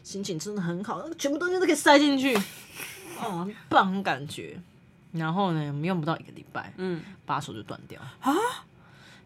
[0.01, 2.35] 心情真的很好，全部东西都可以塞进去，
[3.21, 4.59] 哦，很棒感觉。
[5.11, 8.33] 然后呢，我们用不到一个礼拜，嗯，把手就断掉啊，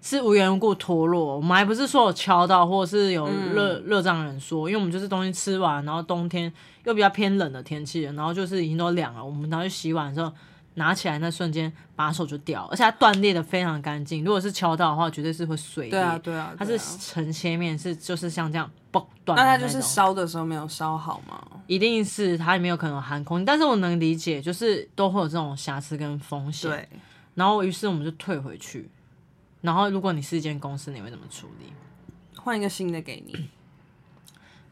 [0.01, 1.37] 是无缘无故脱落。
[1.37, 6.51] 我们还不是说有敲到，或者是有热热胀冷缩，因为我们就是东西吃完，然后冬天
[6.83, 10.29] 又比较偏冷的天气，然后就是已经都凉了，我们拿去洗碗的时候。
[10.75, 14.23] 拿起来那瞬间，把手就掉，而且它断裂的非常干净。
[14.23, 15.91] 如果是敲到的话，绝对是会碎裂。
[15.91, 19.37] 对啊，对啊，它是成切面，是就是像这样嘣断。
[19.37, 21.41] 那它就是烧的时候没有烧好吗？
[21.67, 26.69] 一定是它里面有可能含空，但是我能理解，就是都会有这种瑕疵跟风险。
[26.69, 26.89] 对。
[27.35, 28.89] 然后于是我们就退回去。
[29.61, 31.71] 然后如果你是一间公司，你会怎么处理？
[32.35, 33.49] 换一个新的给你。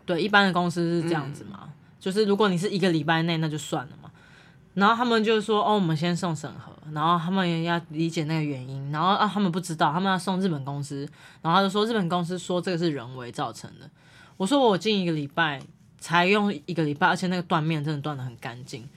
[0.05, 4.10] 对，一般的公司是这样子嘛，嗯、就是如果你是一个礼拜内，那就算了嘛。
[4.73, 8.91] 然后他们就说：“哦，我们先送审核。”然后他们也要理解那个原因。
[8.91, 11.07] 然后啊，他们不知道，他们要送日本公司。
[11.41, 13.89] 然后他就说：“日本公司说这个是人为造成的。”
[14.37, 15.61] 我说：“我近一个礼拜
[15.99, 18.87] 才用一个礼拜，而且那个断面真的断的很干净。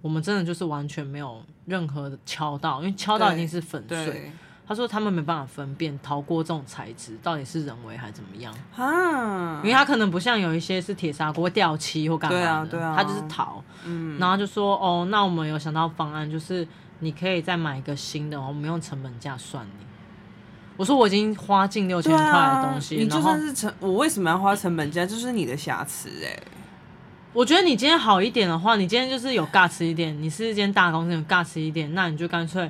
[0.00, 4.30] 我们真的就是完全没有任何的敲到，因为敲到已经是粉碎。”
[4.68, 9.60] 他说他们没办法分辨陶锅这种材质到底是人为还是怎么样啊？
[9.62, 13.62] 因为他可能不像有一些是铁砂锅掉漆或干嘛的，对啊对啊，他就是陶。
[13.84, 16.66] 嗯，然后就说哦，那我们有想到方案，就是
[16.98, 19.86] 你可以再买一个新的，我们用成本价算你。
[20.76, 25.06] 我说我已经花近六千块的东西，你就算是成，我为什么要花成本价？
[25.06, 26.42] 就是你的瑕疵哎、欸。
[27.32, 32.68] 我觉得你今天好一点的话，你今天就是有尬吃一点，你是一间大公司有尬吃一点，那你就干脆。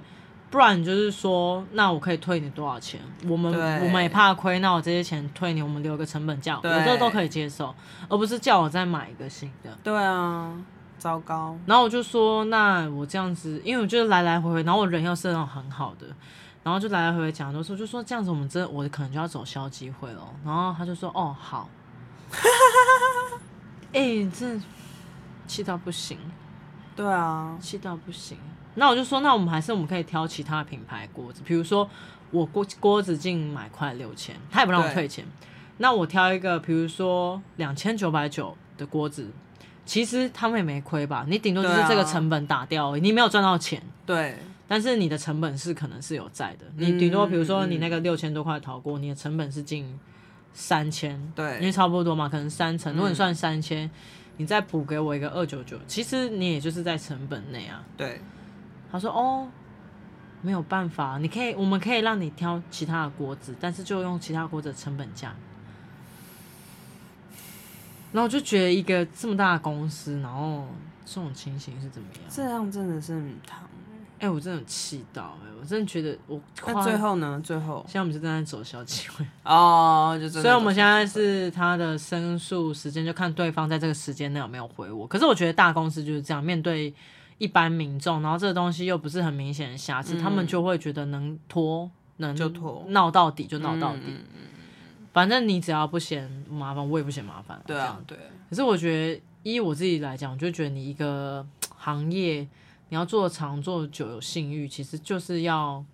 [0.50, 3.00] 不然就是说，那我可以退你多少钱？
[3.28, 7.74] 我们我们也怕亏，那我这些钱退你，我们留个成本价，我这个都可以接受，
[8.09, 9.76] 而不是叫我再买一个新的。
[9.82, 10.56] 对啊，
[10.98, 11.56] 糟糕。
[11.66, 16.06] 然后我就说，那我这样子，因为我觉得来来回回，然后我人又是那种很好的，
[16.62, 20.22] 然后就来来回回讲的时候，就说这样子，我们真的我可能就要走消机会了。
[20.44, 21.68] 然后他就说，哦，好。
[23.92, 24.62] 哎、欸，真
[25.46, 26.18] 气到不行。
[26.94, 28.38] 对啊，气到不行。
[28.76, 31.88] 那我就说，那我们还是我们可以挑其他的品牌锅子，比如说
[32.30, 35.24] 我锅锅子进买快六千，他也不让我退钱。
[35.78, 39.30] 那我挑一个，比如说两千九百九的锅子，
[39.84, 41.26] 其实他们也没亏吧？
[41.28, 43.82] 你顶多就是这个成本打掉而已，你没有赚到钱。
[44.06, 44.36] 对。
[44.68, 49.96] 但是你的成本是可能是有在的，你顶多比如说你那个六千多块陶锅，你的成本是近
[50.52, 52.92] 三千，对，因为差不多嘛，可能三成。
[52.94, 53.88] 如果你算三千，
[54.38, 57.80] 你再补给我一个二九九，其实你也就是在成本内啊。
[57.96, 58.20] 对。
[58.90, 59.49] 他说：“哦，
[60.42, 65.35] 没有办法，你可以，我们可以让你挑其他的锅子，但是就用其他锅子的成本价。”
[68.12, 70.66] 然后我就觉得一个这么大的公司，然后
[71.05, 72.22] 这种情形是怎么样？
[72.31, 73.61] 这样真的是很糖
[74.18, 74.31] 哎、欸！
[74.31, 75.55] 我真的气到哎、欸！
[75.61, 76.40] 我真的觉得我……
[76.66, 77.38] 那最后呢？
[77.44, 85.07] 最后现在我们就正在走消机会哦，就所以我们现在是他的申诉时间，就看对方在这个时间内有没有回我。
[85.07, 86.94] 可是我觉得大公司就是这样面对。
[87.38, 94.03] 一般民众，然后这个东西又不是很明显的瑕疵，嗯、他们就会觉得能拖能就拖，闹到底就闹到底。
[94.07, 94.40] 嗯嗯、
[95.12, 97.61] 反正你只要不嫌麻烦，我也不嫌麻烦。
[97.66, 98.16] 对啊，对。
[98.49, 101.46] 可是我觉得，依我自己来讲，我就觉得你一个
[101.77, 102.40] 行业，
[102.88, 105.85] 你要做长做久有信誉，其实就是要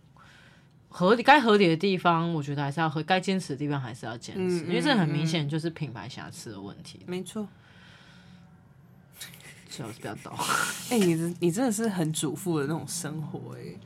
[0.89, 7.01] 合理，该合理的地方，我觉得还是要合，该坚持的地方还是要坚持，嗯、因为这很明显就是品牌瑕疵的问题。
[7.07, 7.49] 没错。
[9.75, 10.31] 最好是不要倒。
[10.91, 13.79] 哎、欸，你你真的是很主妇的那种生活哎、欸。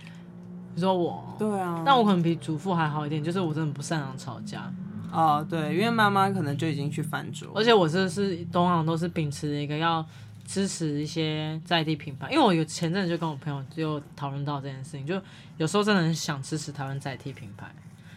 [0.75, 1.37] 你说我？
[1.39, 1.85] 对啊。
[1.87, 4.69] 但我可能比主妇还好一点，就是我真的不擅长吵架。
[5.13, 7.49] 哦，对，因为妈妈可能就已经去饭桌。
[7.55, 10.05] 而且我这是通常都是秉持一个要
[10.45, 15.23] 支持一些在地品牌，因为我有前阵子就跟我朋友就讨论到这件事情，就
[15.57, 17.73] 有时候真的很想支持台湾在地品牌，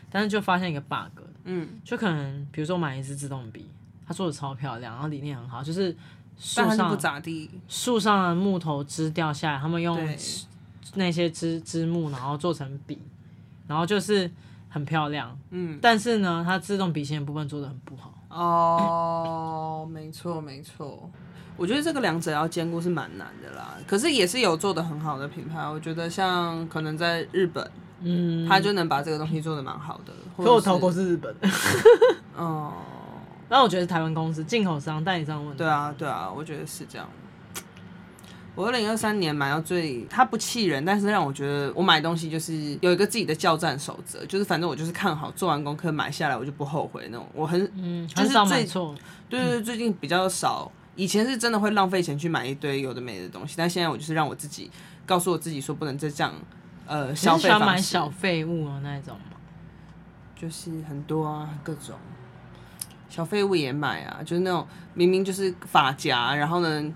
[0.10, 3.70] 但是就发现一个 bug，嗯，就可能比如说买一支自动笔，
[4.08, 5.96] 它做的超漂亮，然后理念很好，就是。
[6.40, 10.00] 树上不咋地，树上的木头枝掉下来，他们用
[10.96, 12.98] 那些枝枝木，然后做成笔，
[13.68, 14.32] 然后就是
[14.70, 15.38] 很漂亮。
[15.50, 18.14] 嗯，但是呢，它自动笔芯的部分做的很不好。
[18.30, 21.10] 哦，没错没错，
[21.58, 23.76] 我觉得这个两者要兼顾是蛮难的啦。
[23.86, 30.14] 可是也是有做的很好的品牌，我觉得像可能在日本，嗯，他就能把这个东西做的蛮好的。
[30.38, 31.36] 可我投过是日本。
[32.38, 32.74] 哦。
[33.50, 35.58] 那我觉得是台湾公司进口商代理商问题。
[35.58, 37.10] 对啊，对啊，我觉得是这样。
[38.56, 47.26] 我二零二三年买到最，它不气人，但是让我觉得我买东西就是有一个自己的叫战守则，就是反正我就是看好，做完功课买下来，我就不后悔那种。
[47.34, 48.94] 我很嗯，很少买错。
[49.30, 50.72] 对对对，最近比较少。
[50.96, 54.70] 以前是真的会浪费钱去买一堆有的没的东西，但现在我就是让我自己
[55.06, 56.34] 告诉我自己说，不能再这样
[56.86, 57.50] 呃消费。
[57.58, 59.38] 买小废物啊那一种吗？
[60.36, 61.96] 就是很多啊，各种。
[63.10, 66.94] 小废物也买啊，就是那种明明就是发夹，然后呢，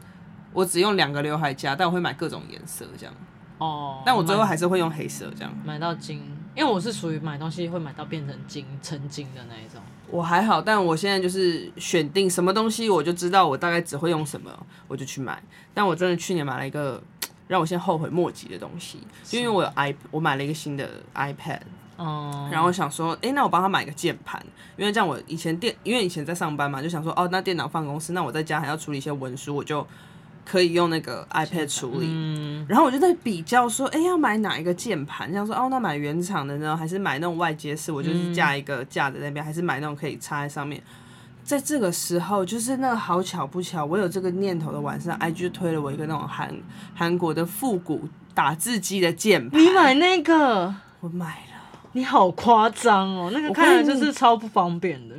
[0.54, 3.14] 我只用两个刘海夹，但我会买各种颜色这样。
[3.58, 5.54] 哦，但我最后还是会用黑色这样。
[5.66, 6.18] 买到金，
[6.56, 9.82] 因为我是属于买东西会买到变成金成金的那一种。
[10.10, 14.52] 我还好，但我现在就是选定什么东西，我就知道我大概只会用什么，
[14.88, 15.42] 我就去买。
[15.74, 17.02] 但我真的去年买了一个
[17.48, 19.00] 让我现在后悔莫及的东西，
[19.32, 21.62] 因为我有 i，我买了一个新的 iPad。
[21.98, 24.44] 哦，然后我想说，哎，那我帮他买个键盘，
[24.78, 29.86] 因为这样我以前电，因为以前在上班嘛，就想说，哦，那电脑放公司，那我在家还要处理一些文书，我就
[30.44, 32.08] 可以用那个 iPad 处理。
[32.10, 35.30] 嗯，然后我就在比较说，哎，要买哪一个键盘？
[35.30, 37.92] 这样说，哦，那买原厂的呢，还是买那种外接式？
[37.92, 40.82] 我就是架一个架在那边，还是买那种可以插在上面？
[41.44, 46.50] 在这个时候，就是那个好巧不巧，我有这个念头的晚上，IG 就推了我一个那种韩
[46.96, 49.62] 韩国的复古打字机的键盘。
[49.62, 50.74] 你买那个？
[51.02, 51.53] 我买了。
[51.94, 55.16] 你好夸张哦，那个看起来就是超不方便的。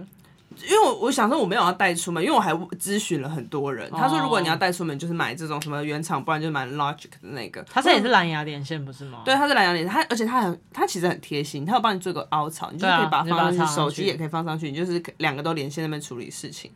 [0.63, 7.61] 因为我我想说我没有要带出门，因为我还咨询了很多人，他说如果你要带出门，就是买这种什么原厂，不然就买 Logic 的那个。
[7.65, 9.23] 它这也是蓝牙连线不是吗？
[9.25, 16.71] 对，它是蓝牙连线，它而且它很它其实很贴心，它有帮你做一个凹槽，你就可以把它放上去，手机也可以放上去，你就是两个都连线那边处理事情。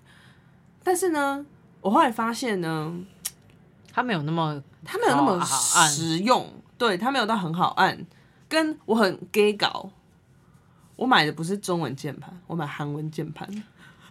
[0.82, 1.46] 但是呢，
[1.80, 2.92] 我后来发现呢，
[3.92, 8.04] 它没有那么它没有那么实用，对，它没有到很好按。
[8.48, 9.90] 跟我很 gay 搞，
[10.96, 13.48] 我买的不是中文键盘，我买韩文键盘。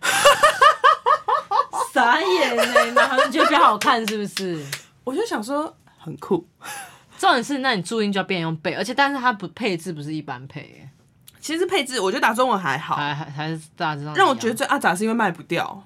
[1.91, 4.63] 傻眼呢，买韩文觉得比较好看是不是？
[5.03, 6.47] 我就想说很酷。
[7.17, 10.89] 重点是，那你注音就要变用背，而且但是它不配置不是一般配耶。
[11.39, 14.13] 其实配置我觉得打中文还好，还还还是大致上。
[14.13, 15.81] 让我觉得最阿杂是因为卖不掉，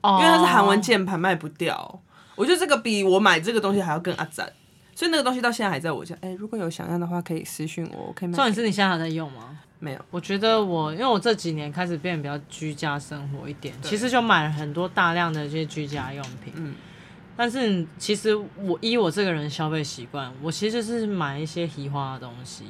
[0.00, 2.02] 哦，因为它是韩文键盘卖不掉。
[2.34, 4.44] 我觉得这个比我买这个东西还要更阿杂。
[4.96, 6.14] 所以那个东西到现在还在我家。
[6.22, 8.34] 哎、欸，如果有想要的话，可以私信我，我可以买。
[8.34, 9.58] 重点是你现在还在用吗？
[9.78, 10.00] 没有。
[10.10, 16.54] 我觉得我，因为我这几年开始变得比较居家生活一点，其实就买了很多大量的这些居家用品。
[16.56, 16.74] 嗯。
[17.36, 22.64] 但是其实我依我这个人消费习惯，我其实就是买一些奇花的东西。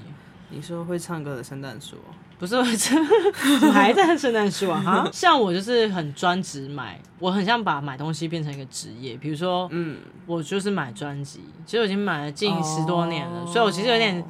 [0.50, 1.96] 你说会唱歌的圣诞树？
[2.38, 3.02] 不是会唱，
[3.72, 4.80] 还在圣诞树啊？
[4.80, 9.16] 哈，像我就是很专职买，我很想把买东西变成一个职业。
[9.16, 9.96] 比如说，嗯，
[10.26, 14.22] 我就是买专辑，其实我已经买了近十多年了，哦、所以我其实有点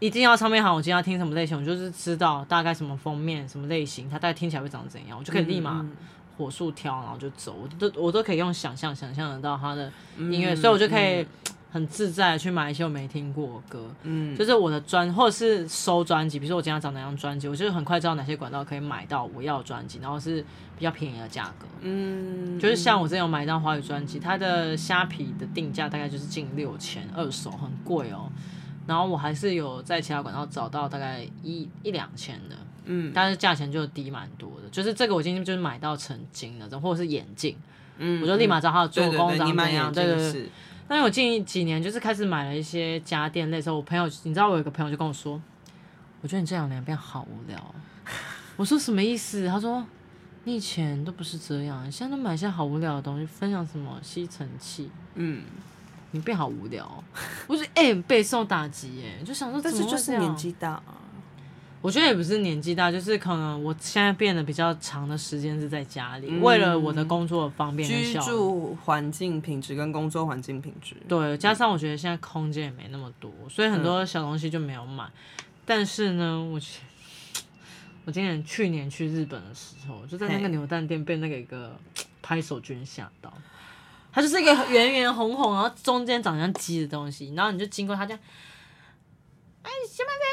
[0.00, 5.82] 一定要唱片行，我今天要听什么类型，我就是知道大概什么封面、什么类型，它大概听起来会长怎样，我就可以立马
[6.36, 11.26] 火速挑，然后就走，我都我都可以用想象想象得到它的音乐，嗯、所以我就可以。
[11.76, 20.40] 很自在的去买一些我没听过的歌，嗯，就是我的专或者是收专辑，比如说我今天要找哪张专辑，我就是很快知道哪些管道可以买到我要的专辑，然后是
[20.78, 28.32] 比较便宜的价格，嗯，就是像我之前有买一张华语专辑，它的虾皮的定价大概就是近六千，二手很贵哦，
[28.86, 37.54] 然后我还是有在其他管道找到大概一一两千的，嗯，但是价钱就低蛮多的，就是这个我今天就是买到成精那种，或者是眼镜，
[37.98, 40.48] 嗯，我就立马知道它的做工长怎样，对对对。
[40.88, 45.40] 但我近几年就是开始买了一些家电类，时候我朋友，你知道我有个朋友就跟我说，
[46.20, 47.74] 我觉得你这两年变好无聊。
[48.56, 49.46] 我说什么意思？
[49.48, 49.84] 他说
[50.44, 55.42] 你以前都不是这样，你现在都买一些好无聊的东西，分享什么吸尘器，嗯，
[56.12, 57.02] 你变好无聊。
[57.46, 60.84] 我说哎，备受打击哎，就想说但是就是年纪大啊。
[61.86, 70.96] 我觉得也不是年纪大，就是可能我现在变得比较长的时间是在家里，嗯、为了我的工作方便，居住环境品质跟工作环境品质。
[71.06, 75.04] 对，加上我觉得现在空间也没那么多，所以很多小东西就没有买。
[75.04, 76.60] 嗯、但是呢，我
[78.04, 81.78] 我今年去年去日本的时候，就在那个牛蛋店被那个一个
[82.20, 83.32] 拍手君吓到，
[84.10, 88.20] 它就是一个圆圆红红，然后中间长像鸡的东西，然后你就经过它，这样，
[89.62, 90.24] 哎，什么的，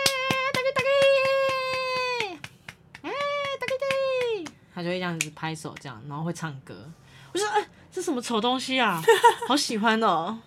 [0.51, 0.87] 大哥大哥。
[4.73, 6.89] 他就会这样子拍手，这样，然后会唱歌。
[7.31, 9.01] 我说：“哎、这什么丑东西啊？
[9.47, 10.39] 好喜欢哦！”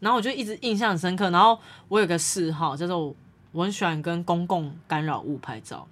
[0.00, 1.30] 然后我就一直印象很深刻。
[1.30, 3.14] 然后我有个嗜好，叫做
[3.52, 5.86] 我很喜欢跟公共干扰物拍照。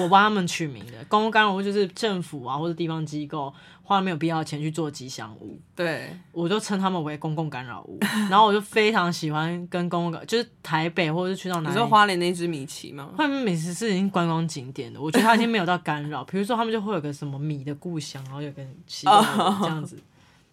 [0.00, 7.98] 我帮他们取名的公共干扰物就是政府啊或者地方机构花了没有必要的钱去做吉祥物，对，我就称他们为公共干扰物。
[8.30, 13.10] 然后我就非常喜欢跟公共，就是台北或者是去到哪里，你说花莲那只米奇吗？
[13.16, 16.24] 花莲米奇是已经观光景点的，我觉得它已经没有到干扰。
[16.24, 19.98] 比如说他们就会有个什么米的故乡，然后有个奇怪的这样子。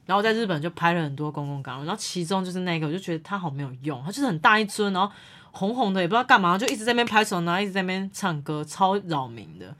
[0.05, 5.13] 然后在日本就拍了很多公共干扰，然后其中就是那个，我就觉得它好没有用，它就是很大一尊，然后。
[5.51, 9.75] 红红的也不知道干嘛，就一直在那边拍手，然后一直在那边唱歌，超扰民的。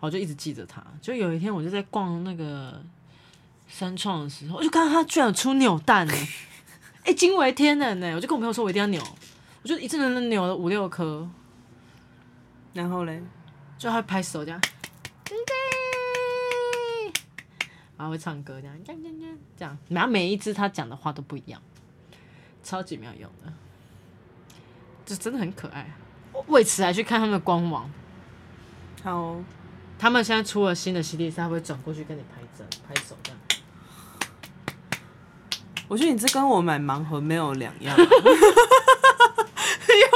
[0.00, 0.82] 我就一直记着他。
[1.02, 2.82] 就有一天，我就在逛那个
[3.68, 6.12] 三创的时候，我就看到他居然有出扭蛋呢，
[7.04, 8.14] 哎、欸，惊为天人呢！
[8.14, 9.02] 我就跟我朋友说，我一定要扭，
[9.62, 11.28] 我就一次能扭了五六颗。
[12.72, 13.22] 然后嘞，
[13.76, 14.60] 就他拍手这样，
[17.98, 19.02] 然后会唱歌这样，这样，
[19.58, 21.60] 这样，然后每一只他讲的话都不一样，
[22.62, 23.52] 超级没有用的。
[25.10, 25.92] 就真的很可爱。
[26.46, 27.90] 为此还去看他们的官网。
[29.02, 29.42] 好、哦，
[29.98, 33.40] 他们现在出了新的系列，他会转过去跟你拍照、拍手这样。
[35.88, 38.12] 我觉得你这跟我买盲盒没有两样， 因为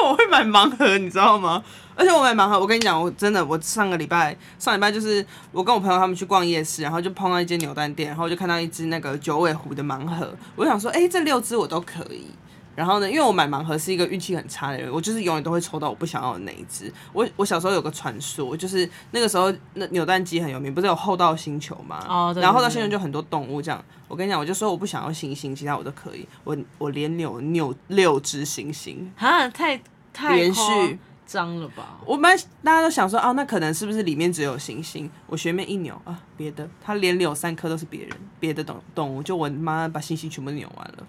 [0.04, 1.64] 我会买盲盒，你知道吗？
[1.96, 12.28] 而且我买盲盒，我跟你讲，我真的，我上个礼拜上礼拜就是我跟我朋友他们去逛夜市，然后就碰到一间扭蛋店，然后就看到一只那个九尾狐的盲盒，我想说，哎、欸，这六只我都可以。
[12.74, 16.92] 然后呢，因为我买盲盒是一个运气很差的人，我就是永远都会抽到我不想要的那一只。
[17.12, 22.04] 我我小时候有个传说，就是那个时候那扭蛋机很有名，不是有厚道星球吗？
[22.08, 22.42] 哦，对对对。
[22.42, 23.82] 然后厚道星球就很多动物这样。
[24.08, 26.26] 我跟你讲，我就说我不想要星星，其他我都可以。
[26.44, 29.80] 我我连扭扭六只星星，啊，太
[30.12, 31.98] 太连续脏了吧？
[32.04, 35.10] 我们大家都想说啊，那可能是不是里面只有星星？
[35.26, 41.06] 我学妹一扭啊，别的，她连扭三颗都是别人别的动动物，就我妈把星星全部扭完了。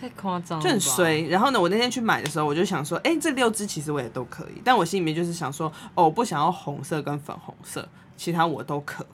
[0.00, 1.22] 太夸张了，就很衰。
[1.28, 4.62] 然后呢，我那天去买的时候，我就想说，哎、欸，这六支其实我也都可以。
[4.64, 9.04] 但我心里面就是想说，哦，我不想要红色跟粉红色，其他我都可。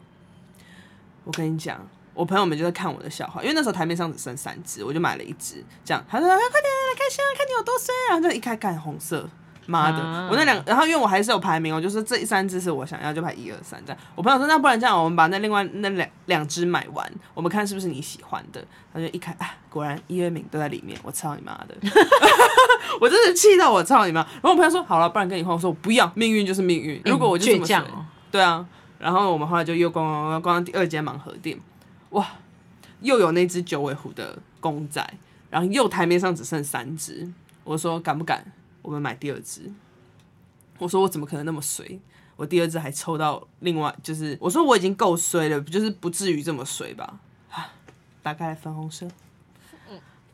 [1.24, 1.80] 我跟你讲，
[2.12, 5.64] 我朋友们就在看我的笑话，因为那时候台面上只剩三支，我就买了一支。
[5.84, 9.28] 这样，他说：“快点来开箱，看你有多衰。”然后就一开看红色。
[9.66, 9.98] 妈的！
[9.98, 14.00] 啊、我那两，然后因为我还是有排名，我就是这三只是我想要，就排一二三这样。
[14.14, 18.64] 我朋友说，那不然这样，我们把那另外那两两只买完，我们看是不是你喜欢的。
[18.92, 21.74] 他就一看，啊，果然一二名都在里面，我操你妈的！
[23.00, 24.20] 我真是气到我操你妈！
[24.34, 25.52] 然后我朋友说，好了，不然跟你换。
[25.52, 27.02] 我说我不要，命运就是命运。
[27.04, 28.64] 如果我就这么想，嗯、对啊。
[28.98, 31.58] 然后我们后来就又逛逛逛逛到第二间盲盒店，
[32.10, 32.24] 哇，
[33.00, 35.04] 又有那只九尾狐的公仔，
[35.50, 37.28] 然后又台面上只剩三只。
[37.64, 38.44] 我说敢不敢？
[38.84, 39.72] 我们买第二只，
[40.78, 41.98] 我说我怎么可能那么衰？
[42.36, 47.18] 我第二只还抽到另外，就是我说我已经够衰了，就是不至于这么衰吧？
[47.50, 47.72] 啊，
[48.22, 49.08] 打开粉红色，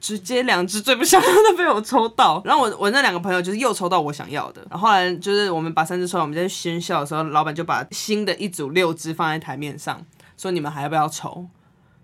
[0.01, 2.43] 直接两只最不想要的被我抽到。
[2.45, 4.67] 然后我我那两个朋友就是又抽到我想要的。
[4.69, 10.05] 然后后来就是我们把三只抽完，我们在喧笑的时候，老板就把新的一组六只放在台面上，
[10.37, 11.47] 说你们还要不要抽？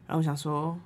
[0.06, 0.78] 然后我想说。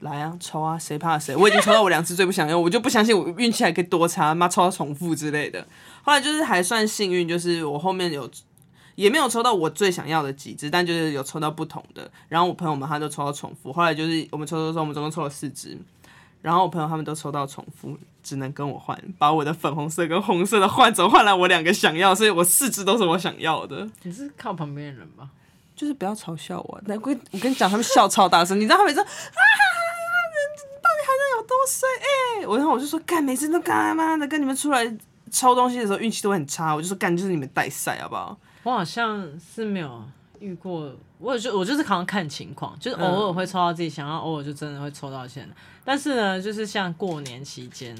[0.00, 1.36] 来啊，抽啊，谁怕谁？
[1.36, 5.66] 我已经抽到我两次最不想要，我就不相信我运气还可以多差，妈抽到重复之类的。
[6.02, 8.28] 后来就是还算幸运，就是我后面有
[8.94, 12.10] 也没有抽到我最想要的几只，但就是有抽到不同的。
[12.28, 15.78] 然后我朋友们他都抽到重复，后来就是我们抽抽抽，我们总共抽了四只。
[16.42, 23.86] 然后我朋友他们都抽到重复，只能跟我换，把我的粉红色跟红色的换走，换来我两个想要，所以我四只都是我想要的。
[24.04, 25.28] 你是靠旁边的人吧？
[25.76, 26.80] 就是不要嘲笑我。
[26.86, 29.59] 难怪，我跟你讲，他们笑超大声，你知道他们说啊。
[31.60, 31.86] 多衰
[32.40, 32.46] 哎！
[32.46, 34.96] 我然后我就说干，每次都干妈的跟你们出来
[35.30, 36.74] 抽东西的时候运气都很差。
[36.74, 38.38] 我就说干，就是你们带赛好不好？
[38.62, 40.02] 我好像是没有
[40.38, 45.48] 遇过，我就我就是好像看情况，就是偶尔会抽到自己想要，偶尔就真的会抽到钱。
[45.84, 47.94] 但是呢，就是像过年期间，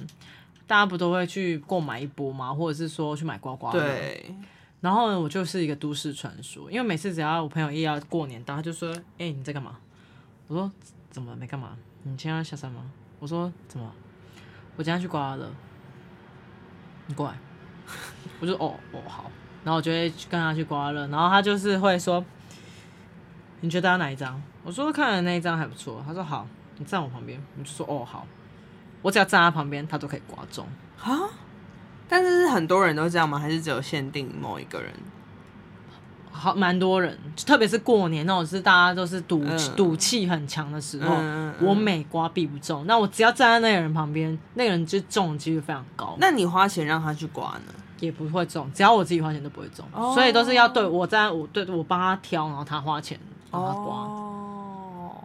[0.67, 2.55] 大家不都会去购买一波吗？
[2.55, 3.81] 或者是说去买刮刮乐？
[3.81, 4.35] 对。
[4.81, 9.77] 然后呢，我就是一个都市传说，因为每次只要我朋友一要过年到，他就说：“哎、欸，你在干嘛？”
[10.49, 10.73] 我说
[11.13, 11.77] ：“怎么没干嘛？
[12.05, 13.93] 你今天要下山吗？”我说怎么？
[14.77, 15.49] 我今天去刮了，
[17.07, 17.35] 你过来。
[18.41, 19.31] 我就哦哦好，
[19.63, 22.25] 然后我就会跟他去刮乐，然后他就是会说，
[23.61, 24.43] 你觉得要哪一张？
[24.65, 26.03] 我说看了那一张还不错。
[26.07, 26.47] 他说好，
[26.79, 27.41] 你站我旁边。
[27.59, 28.27] 我就说哦好，
[29.03, 30.67] 我只要站他旁边，他都可以刮中。
[30.97, 31.29] 哈？
[32.09, 33.39] 但是很多人都这样吗？
[33.39, 34.93] 还是只有限定某一个人？
[36.33, 39.45] 好，蛮多人，特别是过年那种是大家都是赌
[39.77, 46.17] 赌气很强的时候，嗯嗯、我每刮必不中，那我只要站在那个人旁边，那个人就中的几率非常高。
[46.19, 47.75] 那你花钱让他去刮呢？
[47.99, 53.19] 也不会中，只要我自己花钱都不会中，哦、所以都是要对我在我对我帮他挑，然后他花钱
[53.51, 53.95] 帮他刮。
[53.97, 55.17] 哦，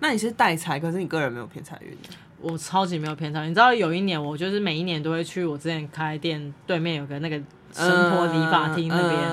[0.00, 1.96] 那你是带财，可是你个人没有偏财运。
[2.42, 7.40] 我超级没有偏财，你知道有一年我就是每一年都会去我之前开店对面有个那个。
[7.72, 9.30] 生活理发厅那边，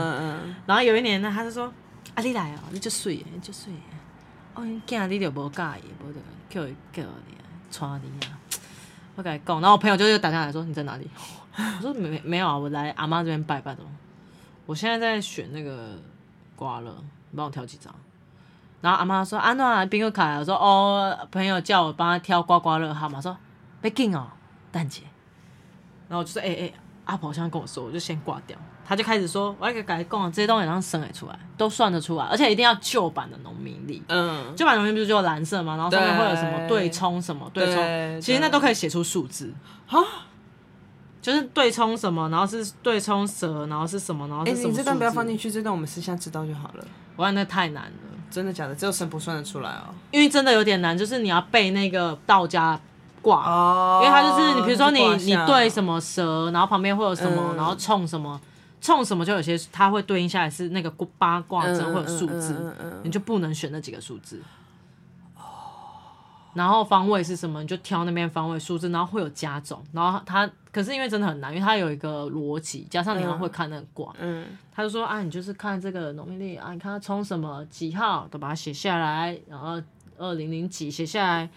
[0.68, 1.74] 然后有一年呢，他就说
[2.14, 3.72] ：“啊，你来哦，你就水，你就水，
[4.54, 7.34] 哦，你见你就无介意，无得叫伊叫你
[7.72, 8.38] 带你啊。
[9.16, 11.10] ”我跟你讲，然后我朋友就又打电话来说：“你在哪里？”
[11.56, 13.82] 我说：“没没有啊，我来阿妈这边拜拜的。
[14.65, 15.98] 我现在在选那个
[16.56, 16.94] 刮乐，
[17.32, 17.96] 你帮我挑几张。”
[18.82, 23.38] 然后阿妈说：“啊，那宾客卡。”我说：“哦，朋友叫我帮他挑刮刮乐号码，说
[23.82, 24.28] 别紧哦，
[24.72, 25.04] 蛋姐。”
[26.10, 26.74] 然后就说：“哎、欸、哎。”
[27.08, 28.58] 阿婆现在跟我说，我就先挂掉。
[28.86, 34.02] 他就开始说：“我要给改供，这些东西让生得出来，都算得出来，而且一定要旧版的农民历。
[34.08, 35.76] 嗯，旧版农民历不是就有蓝色吗？
[35.76, 39.54] 然后上面会有什么对冲什么对冲，其实那都可以写出数字。
[39.90, 39.98] 啊，
[41.22, 44.62] 就是对冲什么，然后是对冲蛇，然后是什么，然后是什么。
[44.62, 46.86] 哎、欸，你这段不要放进去，这段我们私下知道就好了。
[47.18, 47.92] 我看那太难了，
[48.32, 48.74] 真的假的？
[48.74, 49.94] 只有神婆算得出来哦。
[50.12, 52.80] 因为真的有点难，就是你要背那个道家。
[53.28, 57.56] 卦，哦，因为它就是你比如说你你对什么蛇，然后旁边会有什么，嗯。
[57.58, 58.40] 然后冲什么
[58.80, 64.42] 冲什么，就有些它会对应下来是那个八卦阵会有数字，嗯嗯嗯嗯你就不能选那几个数字。
[66.54, 79.80] 然后方位是什么，你就挑那边方位数字，然后会有加总，然后它可是因为真的很难，因为它有一个逻辑，加上你要会看那个卦，嗯，他就说啊，你就是看这个农民历啊，你看他冲什么几号，都把它写下来，然后
[80.17, 81.50] 二零零几写下来，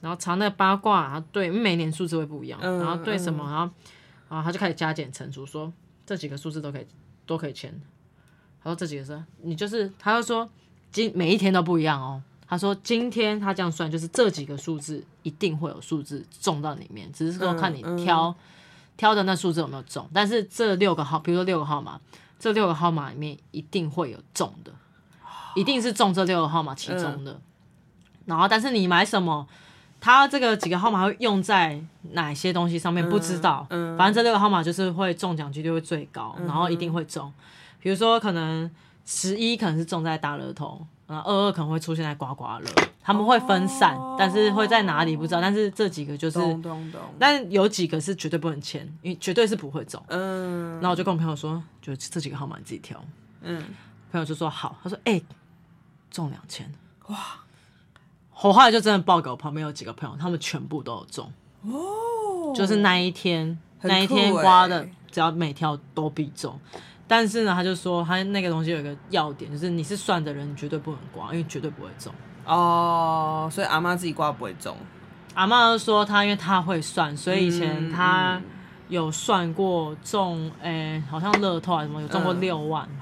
[0.00, 3.72] 然后查那个八卦，然后对，每年数字会不一样，嗯然后对什么，然后
[4.28, 5.72] 然后他就开始加减乘除，说
[6.06, 6.86] 这几个数字都可以
[7.26, 7.72] 都可以签，
[8.62, 10.48] 他说这几个是，你就是，他就说
[10.90, 12.22] 今每一天都不一样哦。
[12.50, 18.34] 他说：“今天他这样算，就是这几个数字一定会有数字中到里面，只是说看你挑、
[18.96, 20.08] 挑的那数字有没有中。
[20.14, 22.00] 但是这六个号，比如说六个号码，
[22.38, 24.72] 这六个号码里面一定会有中的，
[25.54, 27.32] 一定是中这六个号码其中的。
[27.32, 27.42] 嗯、
[28.24, 29.46] 然后，但是你买什么，
[30.00, 31.80] 他这个几个号码会用在
[32.12, 33.66] 哪些东西上面不知道。
[33.70, 37.32] 嗯嗯、反正这六个号码就是会中奖几率会最高，然后一定会中。
[37.80, 38.70] 比如说，可能
[39.04, 42.66] 十一可能是中在大乐透。”然后二二可能会出现在刮刮乐，
[43.00, 45.40] 他们会分散，哦、但是会在哪里不知道。
[45.40, 46.38] 但是这几个就是，
[47.18, 49.98] 但有几个是绝对不能签，因为绝对是不会中。
[50.08, 53.02] 嗯，然后我就跟我朋友说，就这几个号码你自己挑。
[53.40, 53.58] 嗯，
[54.12, 55.24] 朋友就说好，他说哎、欸，
[56.10, 56.70] 中两千，
[57.06, 57.16] 哇！
[58.42, 61.32] 我后来就真的报给我旁边有几个朋友，他们全部都有中。
[61.62, 63.46] 哦，就是那一天，
[63.80, 66.58] 欸、那一天刮的，只要每条都必中。
[67.06, 72.12] 但是呢，他就说他那个东西有一个要点，就是你是算的人，你绝对不能刮，因为绝对不会中。
[72.44, 74.76] 哦，所以阿妈自己刮不会中。
[75.34, 78.40] 阿妈就说他因为他会算，所以以前他
[78.88, 82.88] 有算过中，诶、嗯欸，好像乐透还是什么有中过六万。
[82.92, 83.00] 嗯、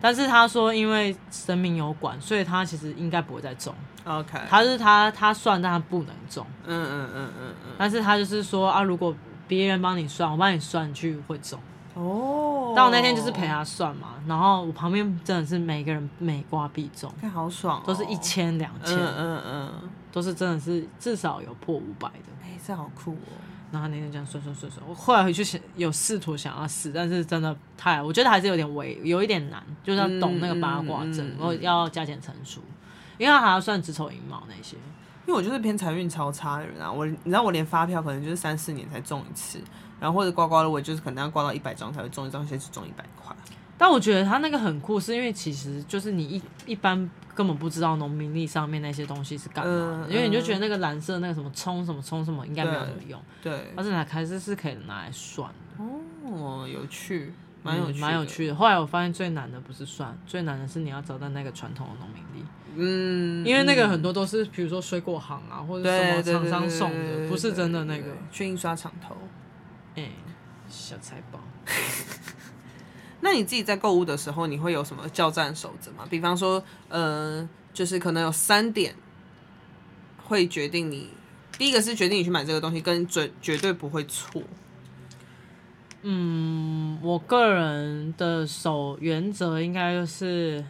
[0.00, 3.74] 但是他说因为生命有管，所以他其实应该不会再中。
[4.04, 6.46] OK，他是他他算，但他不能中。
[6.64, 7.72] 嗯嗯嗯嗯嗯。
[7.78, 9.14] 但是他就是说啊，如果
[9.46, 11.60] 别人帮你算，我帮你算，你去会中。
[11.94, 23.34] 哦，但我那天就是陪他算嘛，然后我旁边真的是每个人每刮必中，看好爽，都是一千两千，嗯嗯嗯，都是真的是至少有破五百的，哎，这好酷哦。
[23.72, 32.60] 然后那天这样算算算算，我后来回去想有试图想要试，但是真的太，我觉得还是有点微，有一点难，就是要懂那个八卦阵，然后要加减乘除，
[33.18, 34.76] 因为他还要算子丑寅卯那些。
[35.26, 39.60] 因为我就是偏财运超差的人啊，我你知道我连发票可能就是三四年才中一次。
[40.00, 43.19] 然后或者刮刮乐，我就是可能要刮到一百张才会中一张，先是中一百块。
[43.80, 53.18] 但我觉得他那个很酷，是因为其实就是你一一般根本不知道农民历上面那些东西是干嘛的，嗯、因为你就觉得那个蓝色那个什么冲什么冲什么应该没有什么用。
[53.42, 55.82] 对，但是它还是是可以拿来算的。
[55.82, 58.54] 哦，有趣，蛮有蛮有趣的。
[58.54, 62.44] 后来我发现最难的不是算，最难的是你要找到那个传统的农民历。
[62.76, 69.16] 嗯，因为那个很多都是比如说水果行啊，或者什么厂商送的，不是真的那个去印刷厂投。
[69.94, 70.12] 哎、欸，
[70.68, 71.40] 小财宝。
[73.22, 76.06] 那你自己在购物的时候，你会有什么叫战守则吗？
[76.08, 78.94] 比方说，呃，就是可能有三点
[80.24, 81.08] 会决定你，
[81.58, 84.42] 第一个是决定你去买这个东西，跟绝绝对不会错。
[86.02, 90.64] 嗯，我个人的守原则应该就是，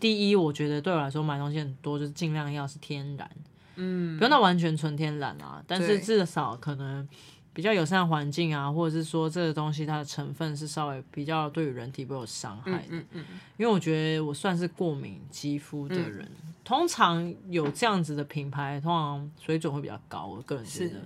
[0.00, 3.30] 第一，我觉得对我来说买东西很多，就是尽量要是天然，
[3.76, 7.06] 嗯，不用到完全纯天然啊，但是至少可能。
[7.54, 12.86] 比较友善环境啊，或者是说这个东西它的成分是稍微比较对于人体不会有伤害的。
[12.88, 13.24] 嗯嗯嗯、
[13.58, 20.26] 因为我觉得我算是过敏肌肤的人，嗯、通常有这样子的品牌，通常水准会比较高。
[20.26, 21.00] 我个人觉得，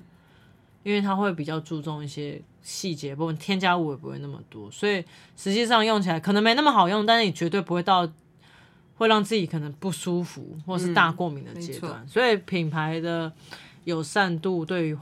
[0.85, 5.05] 因为它会比较注重一些细节部分，添加物也不会那么多，所以
[5.37, 8.09] 实际上用起来可能没那么好用，但是你绝对不会到
[8.97, 12.01] 会让自己可能不舒服或是大过敏的阶段。
[12.05, 13.33] 嗯、所以品牌的
[13.83, 14.97] 友善度对于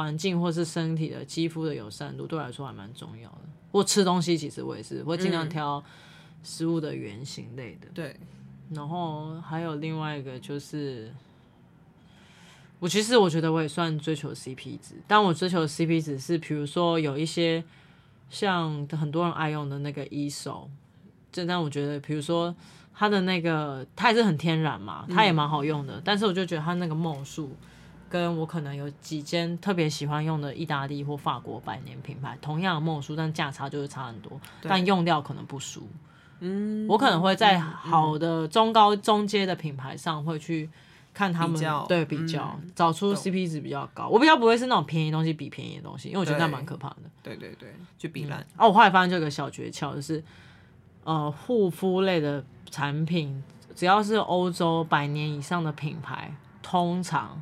[0.00, 3.38] 环境或是身体的肌肤的友善度对我来说还蛮重要的。
[3.70, 5.82] 或吃东西，其实我也是会尽量挑
[6.42, 7.86] 食物的原型类的。
[7.94, 8.16] 对、
[8.70, 11.12] 嗯，然后还有另外一个就是，
[12.80, 17.62] 我其实我觉得我也算追求 CP 值，但我追求 CP 值是，比如说有一些
[18.28, 20.66] 像很多人爱用的那个 Aesop，
[21.30, 22.52] 这但我觉得，比如说
[22.92, 27.52] 它的那个它也是很天然嘛，它也蛮好用的，嗯、但是我就觉得它那个梦数。
[28.10, 35.88] 跟我可能有几间特别喜欢用的意大利或法国百年品牌，同样的墨数，但价差就是差很多，但用料可能不输。
[36.40, 40.68] 嗯，我可能会在好的中高中阶的品牌上会去
[41.14, 44.08] 看他们比对比较，嗯、找出 CP 值比较高。
[44.08, 46.96] 我比较不会是那种便宜东西比便宜的东西，因为我觉得那蛮可怕的。
[47.22, 48.40] 对对对，就比烂。
[48.56, 50.24] 哦、我后来发现这个小诀窍就是，
[51.04, 53.40] 呃，护肤类的产品，
[53.76, 57.40] 只要是欧洲百年以上的品牌，通常。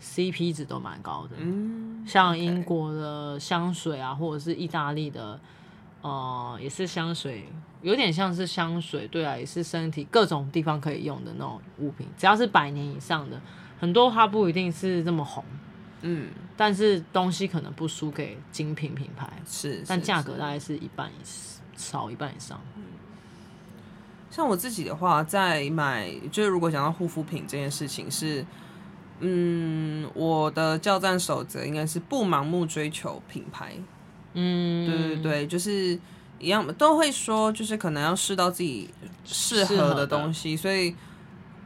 [0.00, 1.36] CP 值都蛮高的。
[1.38, 5.38] 嗯，像英国的香水啊，或者是意大利的，
[6.02, 7.48] 呃，也是香水，
[7.82, 13.40] 有点像是香水，对啊，也是身体各种地方可以用的那种物品，只要是百年以上的，
[13.78, 15.44] 很多它不一定是这么红。
[16.02, 21.24] 嗯，但是东西可能不输给精品品牌，是，但价格大概是一半以
[21.76, 22.60] 少一半以上。
[24.30, 28.46] 像我自己的话，在买就是如果讲到护肤品这件事情是，
[29.20, 33.74] 嗯，我的教战守则应该是不盲目追求品牌。
[34.34, 35.98] 嗯，对对对，就是
[36.38, 38.90] 一样都会说，就是可能要试到自己
[39.24, 40.94] 适合的东西，所以。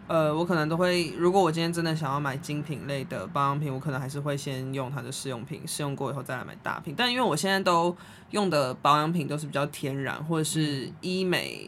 [0.08, 6.92] 呃，我可能都会，如果我今天真的想要买精品类的保养品，我可能还是会先用它的试用品，试用过以后再来买大瓶。
[6.94, 7.96] 但因为我现在都
[8.30, 11.66] 用的保养品都是比较天然或者是医美，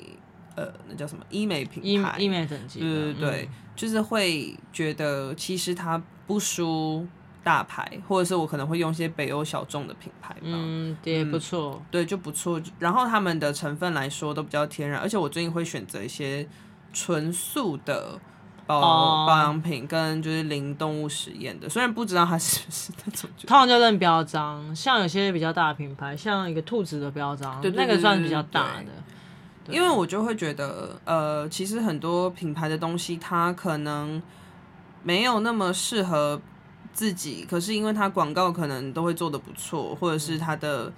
[0.57, 7.07] 呃，那叫什么医美品牌，医美等级，对对对，嗯、就是会觉得其实它不输
[7.43, 12.61] 大牌，或者是我可能会用一些北欧小众的品牌，嗯，也不错、嗯，对，就不错。
[12.79, 16.47] 然后他们的成分来说都比较天然，而且我最近会选择一些。
[16.97, 18.21] 纯素的
[18.67, 28.87] 保保养品跟就是零动物实验的，虽然不知道它是不是那种，通常就认标章，像有些比较大的品牌，像一个兔子的标章，对，那个算是比较大的。
[29.69, 34.23] 因为我就会觉得，呃，其实很多品牌的东西，它可能
[35.03, 36.41] 没有那么适合
[36.93, 40.93] 自己，可是因为它广告可能都会做的不错，或者是它的。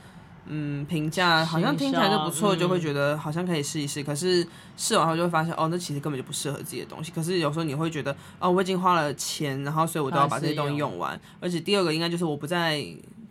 [0.48, 4.00] 嗯，评价好像听起来就不错，就会觉得好像可以试一试。
[4.02, 4.46] 嗯、可是
[4.76, 7.10] 试完后就会发现，哦，那其实根本就不适合自己的东西。
[7.10, 11.20] 可是有时候你会觉得，哦，我已经花了钱，然后所以我都要把这些东西用完。
[11.40, 12.80] 而且第二个应该就是我不在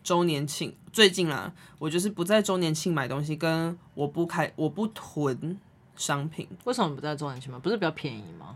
[0.03, 5.59] 周年庆，最近啦，我就是不在周年庆买东西，跟我不开我不囤
[5.97, 6.47] 商品。
[6.63, 7.59] 为什么不在周年庆买？
[7.59, 8.55] 不是比较便宜吗？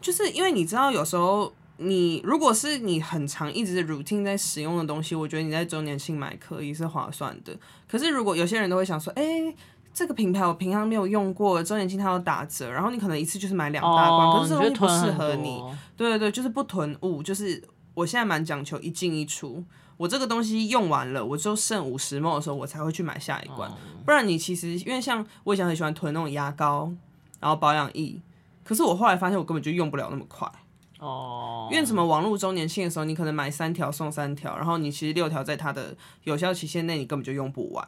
[0.00, 1.52] 就是因为你知道有时候。
[1.76, 7.52] 你如果是你很常一直 routine 在使用的东西，我觉得你在周年庆买可以是划算的。
[7.88, 9.56] 可是如果有些人都会想说，哎、欸，
[9.92, 15.48] 这个品牌我平常没有用过，周年庆它有打折，然后你可能一次就是买两大罐，哦、可是这东西不适合你。
[15.48, 15.62] 你
[15.96, 17.60] 对对对，就是不囤物，就是
[17.92, 19.64] 我现在蛮讲求一进一出。
[19.96, 23.70] 我这个东西用完了，我就剩五十 ml 的时候，我才会去买下一罐。
[23.70, 23.74] 哦、
[24.04, 26.92] 不然你其实因为像我以前很喜欢囤那种牙膏，
[27.40, 28.20] 然后保养液，
[28.64, 30.50] 可是我后来发现我根本就用不了那么快。
[30.98, 37.86] 哦，因为什么网络周年庆的时候，你可能买三条送三条，然后你其实六条在它的有效期限内，你根本就用不完。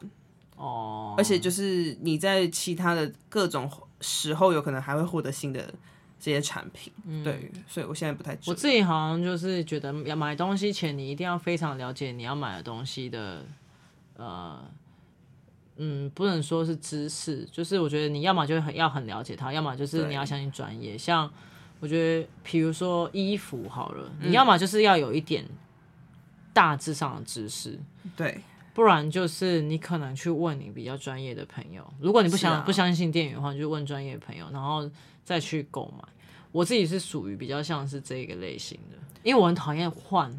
[0.55, 3.69] 哦，而且就是你在其他的各种
[4.01, 5.73] 时候，有可能还会获得新的
[6.19, 6.91] 这些产品。
[7.05, 8.37] 嗯、对，所以我现在不太。
[8.45, 13.45] 我自己好像就是觉得，要买东西前，你一定要非常了解你要买的东西的，
[14.15, 14.63] 呃，
[15.77, 21.31] 嗯，不能说是知识，就是我觉得你要么就很要很了解它，要么就是你要相信专业，像。
[21.79, 25.45] 我觉得，比如说衣服好了，你要么就是要有一点
[26.51, 27.79] 大致上的知识，
[28.15, 28.41] 对，
[28.77, 31.83] 不然就是你可能去问你比较专业的朋友。
[31.99, 34.87] 如果你不想、啊、不相信店员的话，你就问专业的朋友，然后
[35.23, 36.07] 再去购买。
[36.51, 40.31] 我自己是属于比较像是这个类型的，因为我很讨厌换，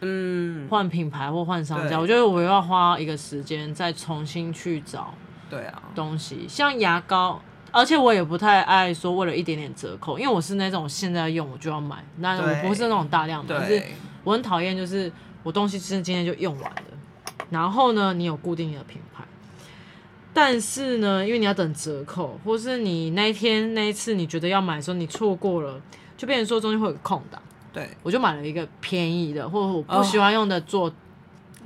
[0.00, 1.98] 嗯，换品牌或换商家。
[1.98, 5.14] 我觉得我要花一个时间再重新去找，
[5.48, 7.40] 对啊，东西像牙膏。
[7.70, 13.82] 而且我也不太爱说为了一点点折扣，因为我是那种现在用我就要买，那我不是那种大量买，可是
[14.22, 15.10] 我很讨厌就是
[15.42, 16.82] 我东西是今天就用完了，
[17.50, 19.22] 然后呢，你有固定的品牌，
[20.32, 25.80] 但是呢，因为你要等折扣，或是你那一天那一次你觉得要买的时候你错过了，
[26.16, 27.40] 就变成说中间会有个空档，
[27.72, 30.92] 对，我就买了一个便宜的，或者我不喜欢用的做。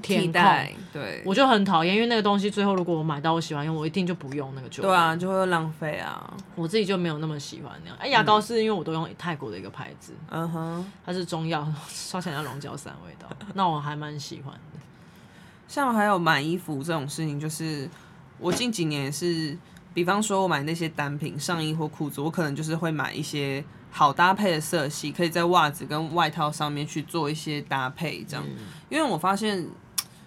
[0.03, 6.35] 替代，对，我就很讨厌，因为那个东西最后如果我买到我喜欢用，我一定就不用那个就对啊，就会浪费啊。
[6.57, 7.97] 我自己就没有那么喜欢那样。
[7.99, 14.74] 哎，牙膏是因为我都用泰国的一个牌子，嗯哼，它是中药，刷起来像龙角散味道，那我还蛮喜欢的。
[15.75, 17.91] 像还有买衣服这种事情，就是
[18.39, 19.59] 我近几年是，
[19.93, 23.65] 比方说我买那些单品上衣或裤子，我可能就是会买一些。
[23.97, 28.45] 好搭配的色系，可以在袜子跟外套上面去做一些搭配，这样。
[28.45, 28.57] 嗯、
[28.89, 29.65] 因为我发现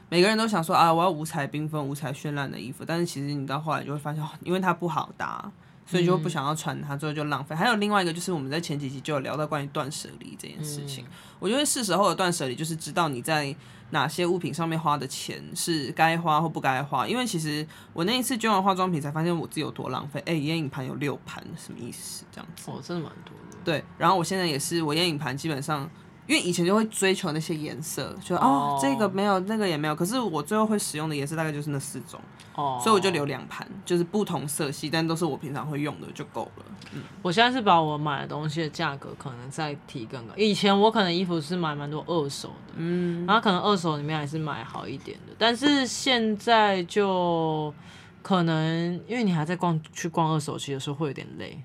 [0.07, 5.51] 每个人都想说啊，我要五彩缤纷、五彩绚烂的衣服，但是其实你到后来就会发现，因为它不好搭，
[5.87, 7.55] 所以就不想要穿它，最后就浪费。
[7.55, 13.55] 嗯、还有另外一个就是我们在前几集就有聊到关于断舍离这件事情，嗯、我觉得是时候的断舍离就是知道你在。
[13.91, 17.07] 哪些物品上面花的钱是该花或不该花？
[17.07, 20.19] 因为其实我那一次捐完化妆品，才发现我自己有多浪费。
[20.25, 22.25] 哎、欸，眼影盘有六盘，什么意思？
[22.29, 23.57] 这样子哦，真的蛮多的。
[23.63, 25.89] 对，然后我现在也是，我眼影盘基本上
[26.27, 29.95] 因为以前就会追求那些颜色，就哦哦这个没有，那个也没有。
[29.95, 32.19] 可是我最后会使用的颜色大概就是那四种，
[32.55, 36.65] 哦，所以我就留两盘，就是不同色系，但都是我平常会用的就够了。
[36.93, 40.33] 嗯，我现在是把我买的东西的价格可能再提更高。
[40.35, 47.73] 以前我可能衣服是买蛮多二手的，嗯，然后可能二手里面还是买好一点的，但是现在就
[48.21, 51.57] 可能因为你还在逛去逛二手，其实有时候会有点累。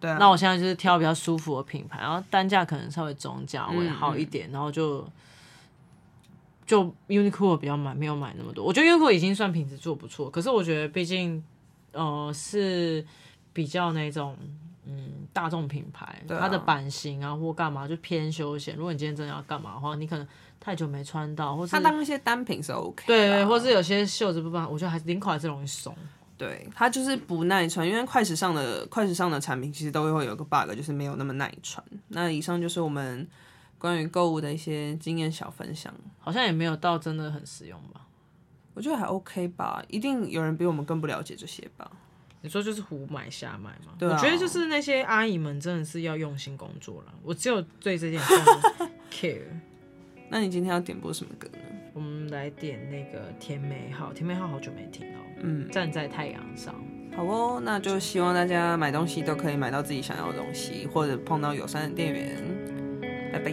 [0.00, 0.16] 对啊。
[0.18, 5.08] 那我现在就是挑比较舒服的品牌，然后单价可能稍微中价位好一点，嗯嗯然后就
[6.66, 8.64] 就 Uniqlo 比较买，没有买那么多。
[8.64, 11.42] 我觉得 Uniqlo 已经算品质做不错，可是我觉得毕竟
[11.92, 13.04] 呃是
[13.52, 14.36] 比较那种
[14.86, 18.76] 嗯大众品牌，啊它的版型啊或干嘛就偏休闲。
[18.76, 20.26] 如果你今天真的要干嘛的话，你可能
[20.60, 23.04] 太久没穿到，或是它当一些单品是 OK。
[23.06, 25.94] 对对，或是有些袖子部分，我觉得还是领口还是容易松。
[26.38, 31.84] 对，它就是不耐穿，因为快时尚的快时尚的产品其实都会有个 bug，就是没有那么耐穿。
[32.08, 33.28] 那以上就是我们
[33.76, 38.06] 关于购物的一些经验小分享，好像也没有到真的很实用吧？
[38.74, 41.90] 我觉得还 OK 吧，一定有人比我们更不了解这些吧？
[42.40, 43.92] 你说就是胡买瞎买吗？
[43.98, 47.12] 对啊我觉得就是那些阿姨们真的是要用心工作了。
[47.24, 49.42] 我只有对这件真的 care。
[50.30, 51.58] 那你今天要点播什么歌呢？
[51.98, 55.18] 我们来点那个甜美号，甜美号好久没听到。
[55.42, 56.72] 嗯，站在太阳上。
[57.16, 62.36] 好哦，那就希望大家买东西都可以买到自己想要的东西，或者碰到友善的店员。
[63.32, 63.50] 拜拜。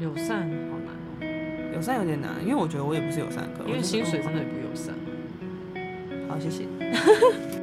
[0.00, 4.92] 友善好难哦，友善有点难，因为我觉得我也不是友善的客，因为薪水真的也不友善。
[6.28, 6.66] 好，谢谢。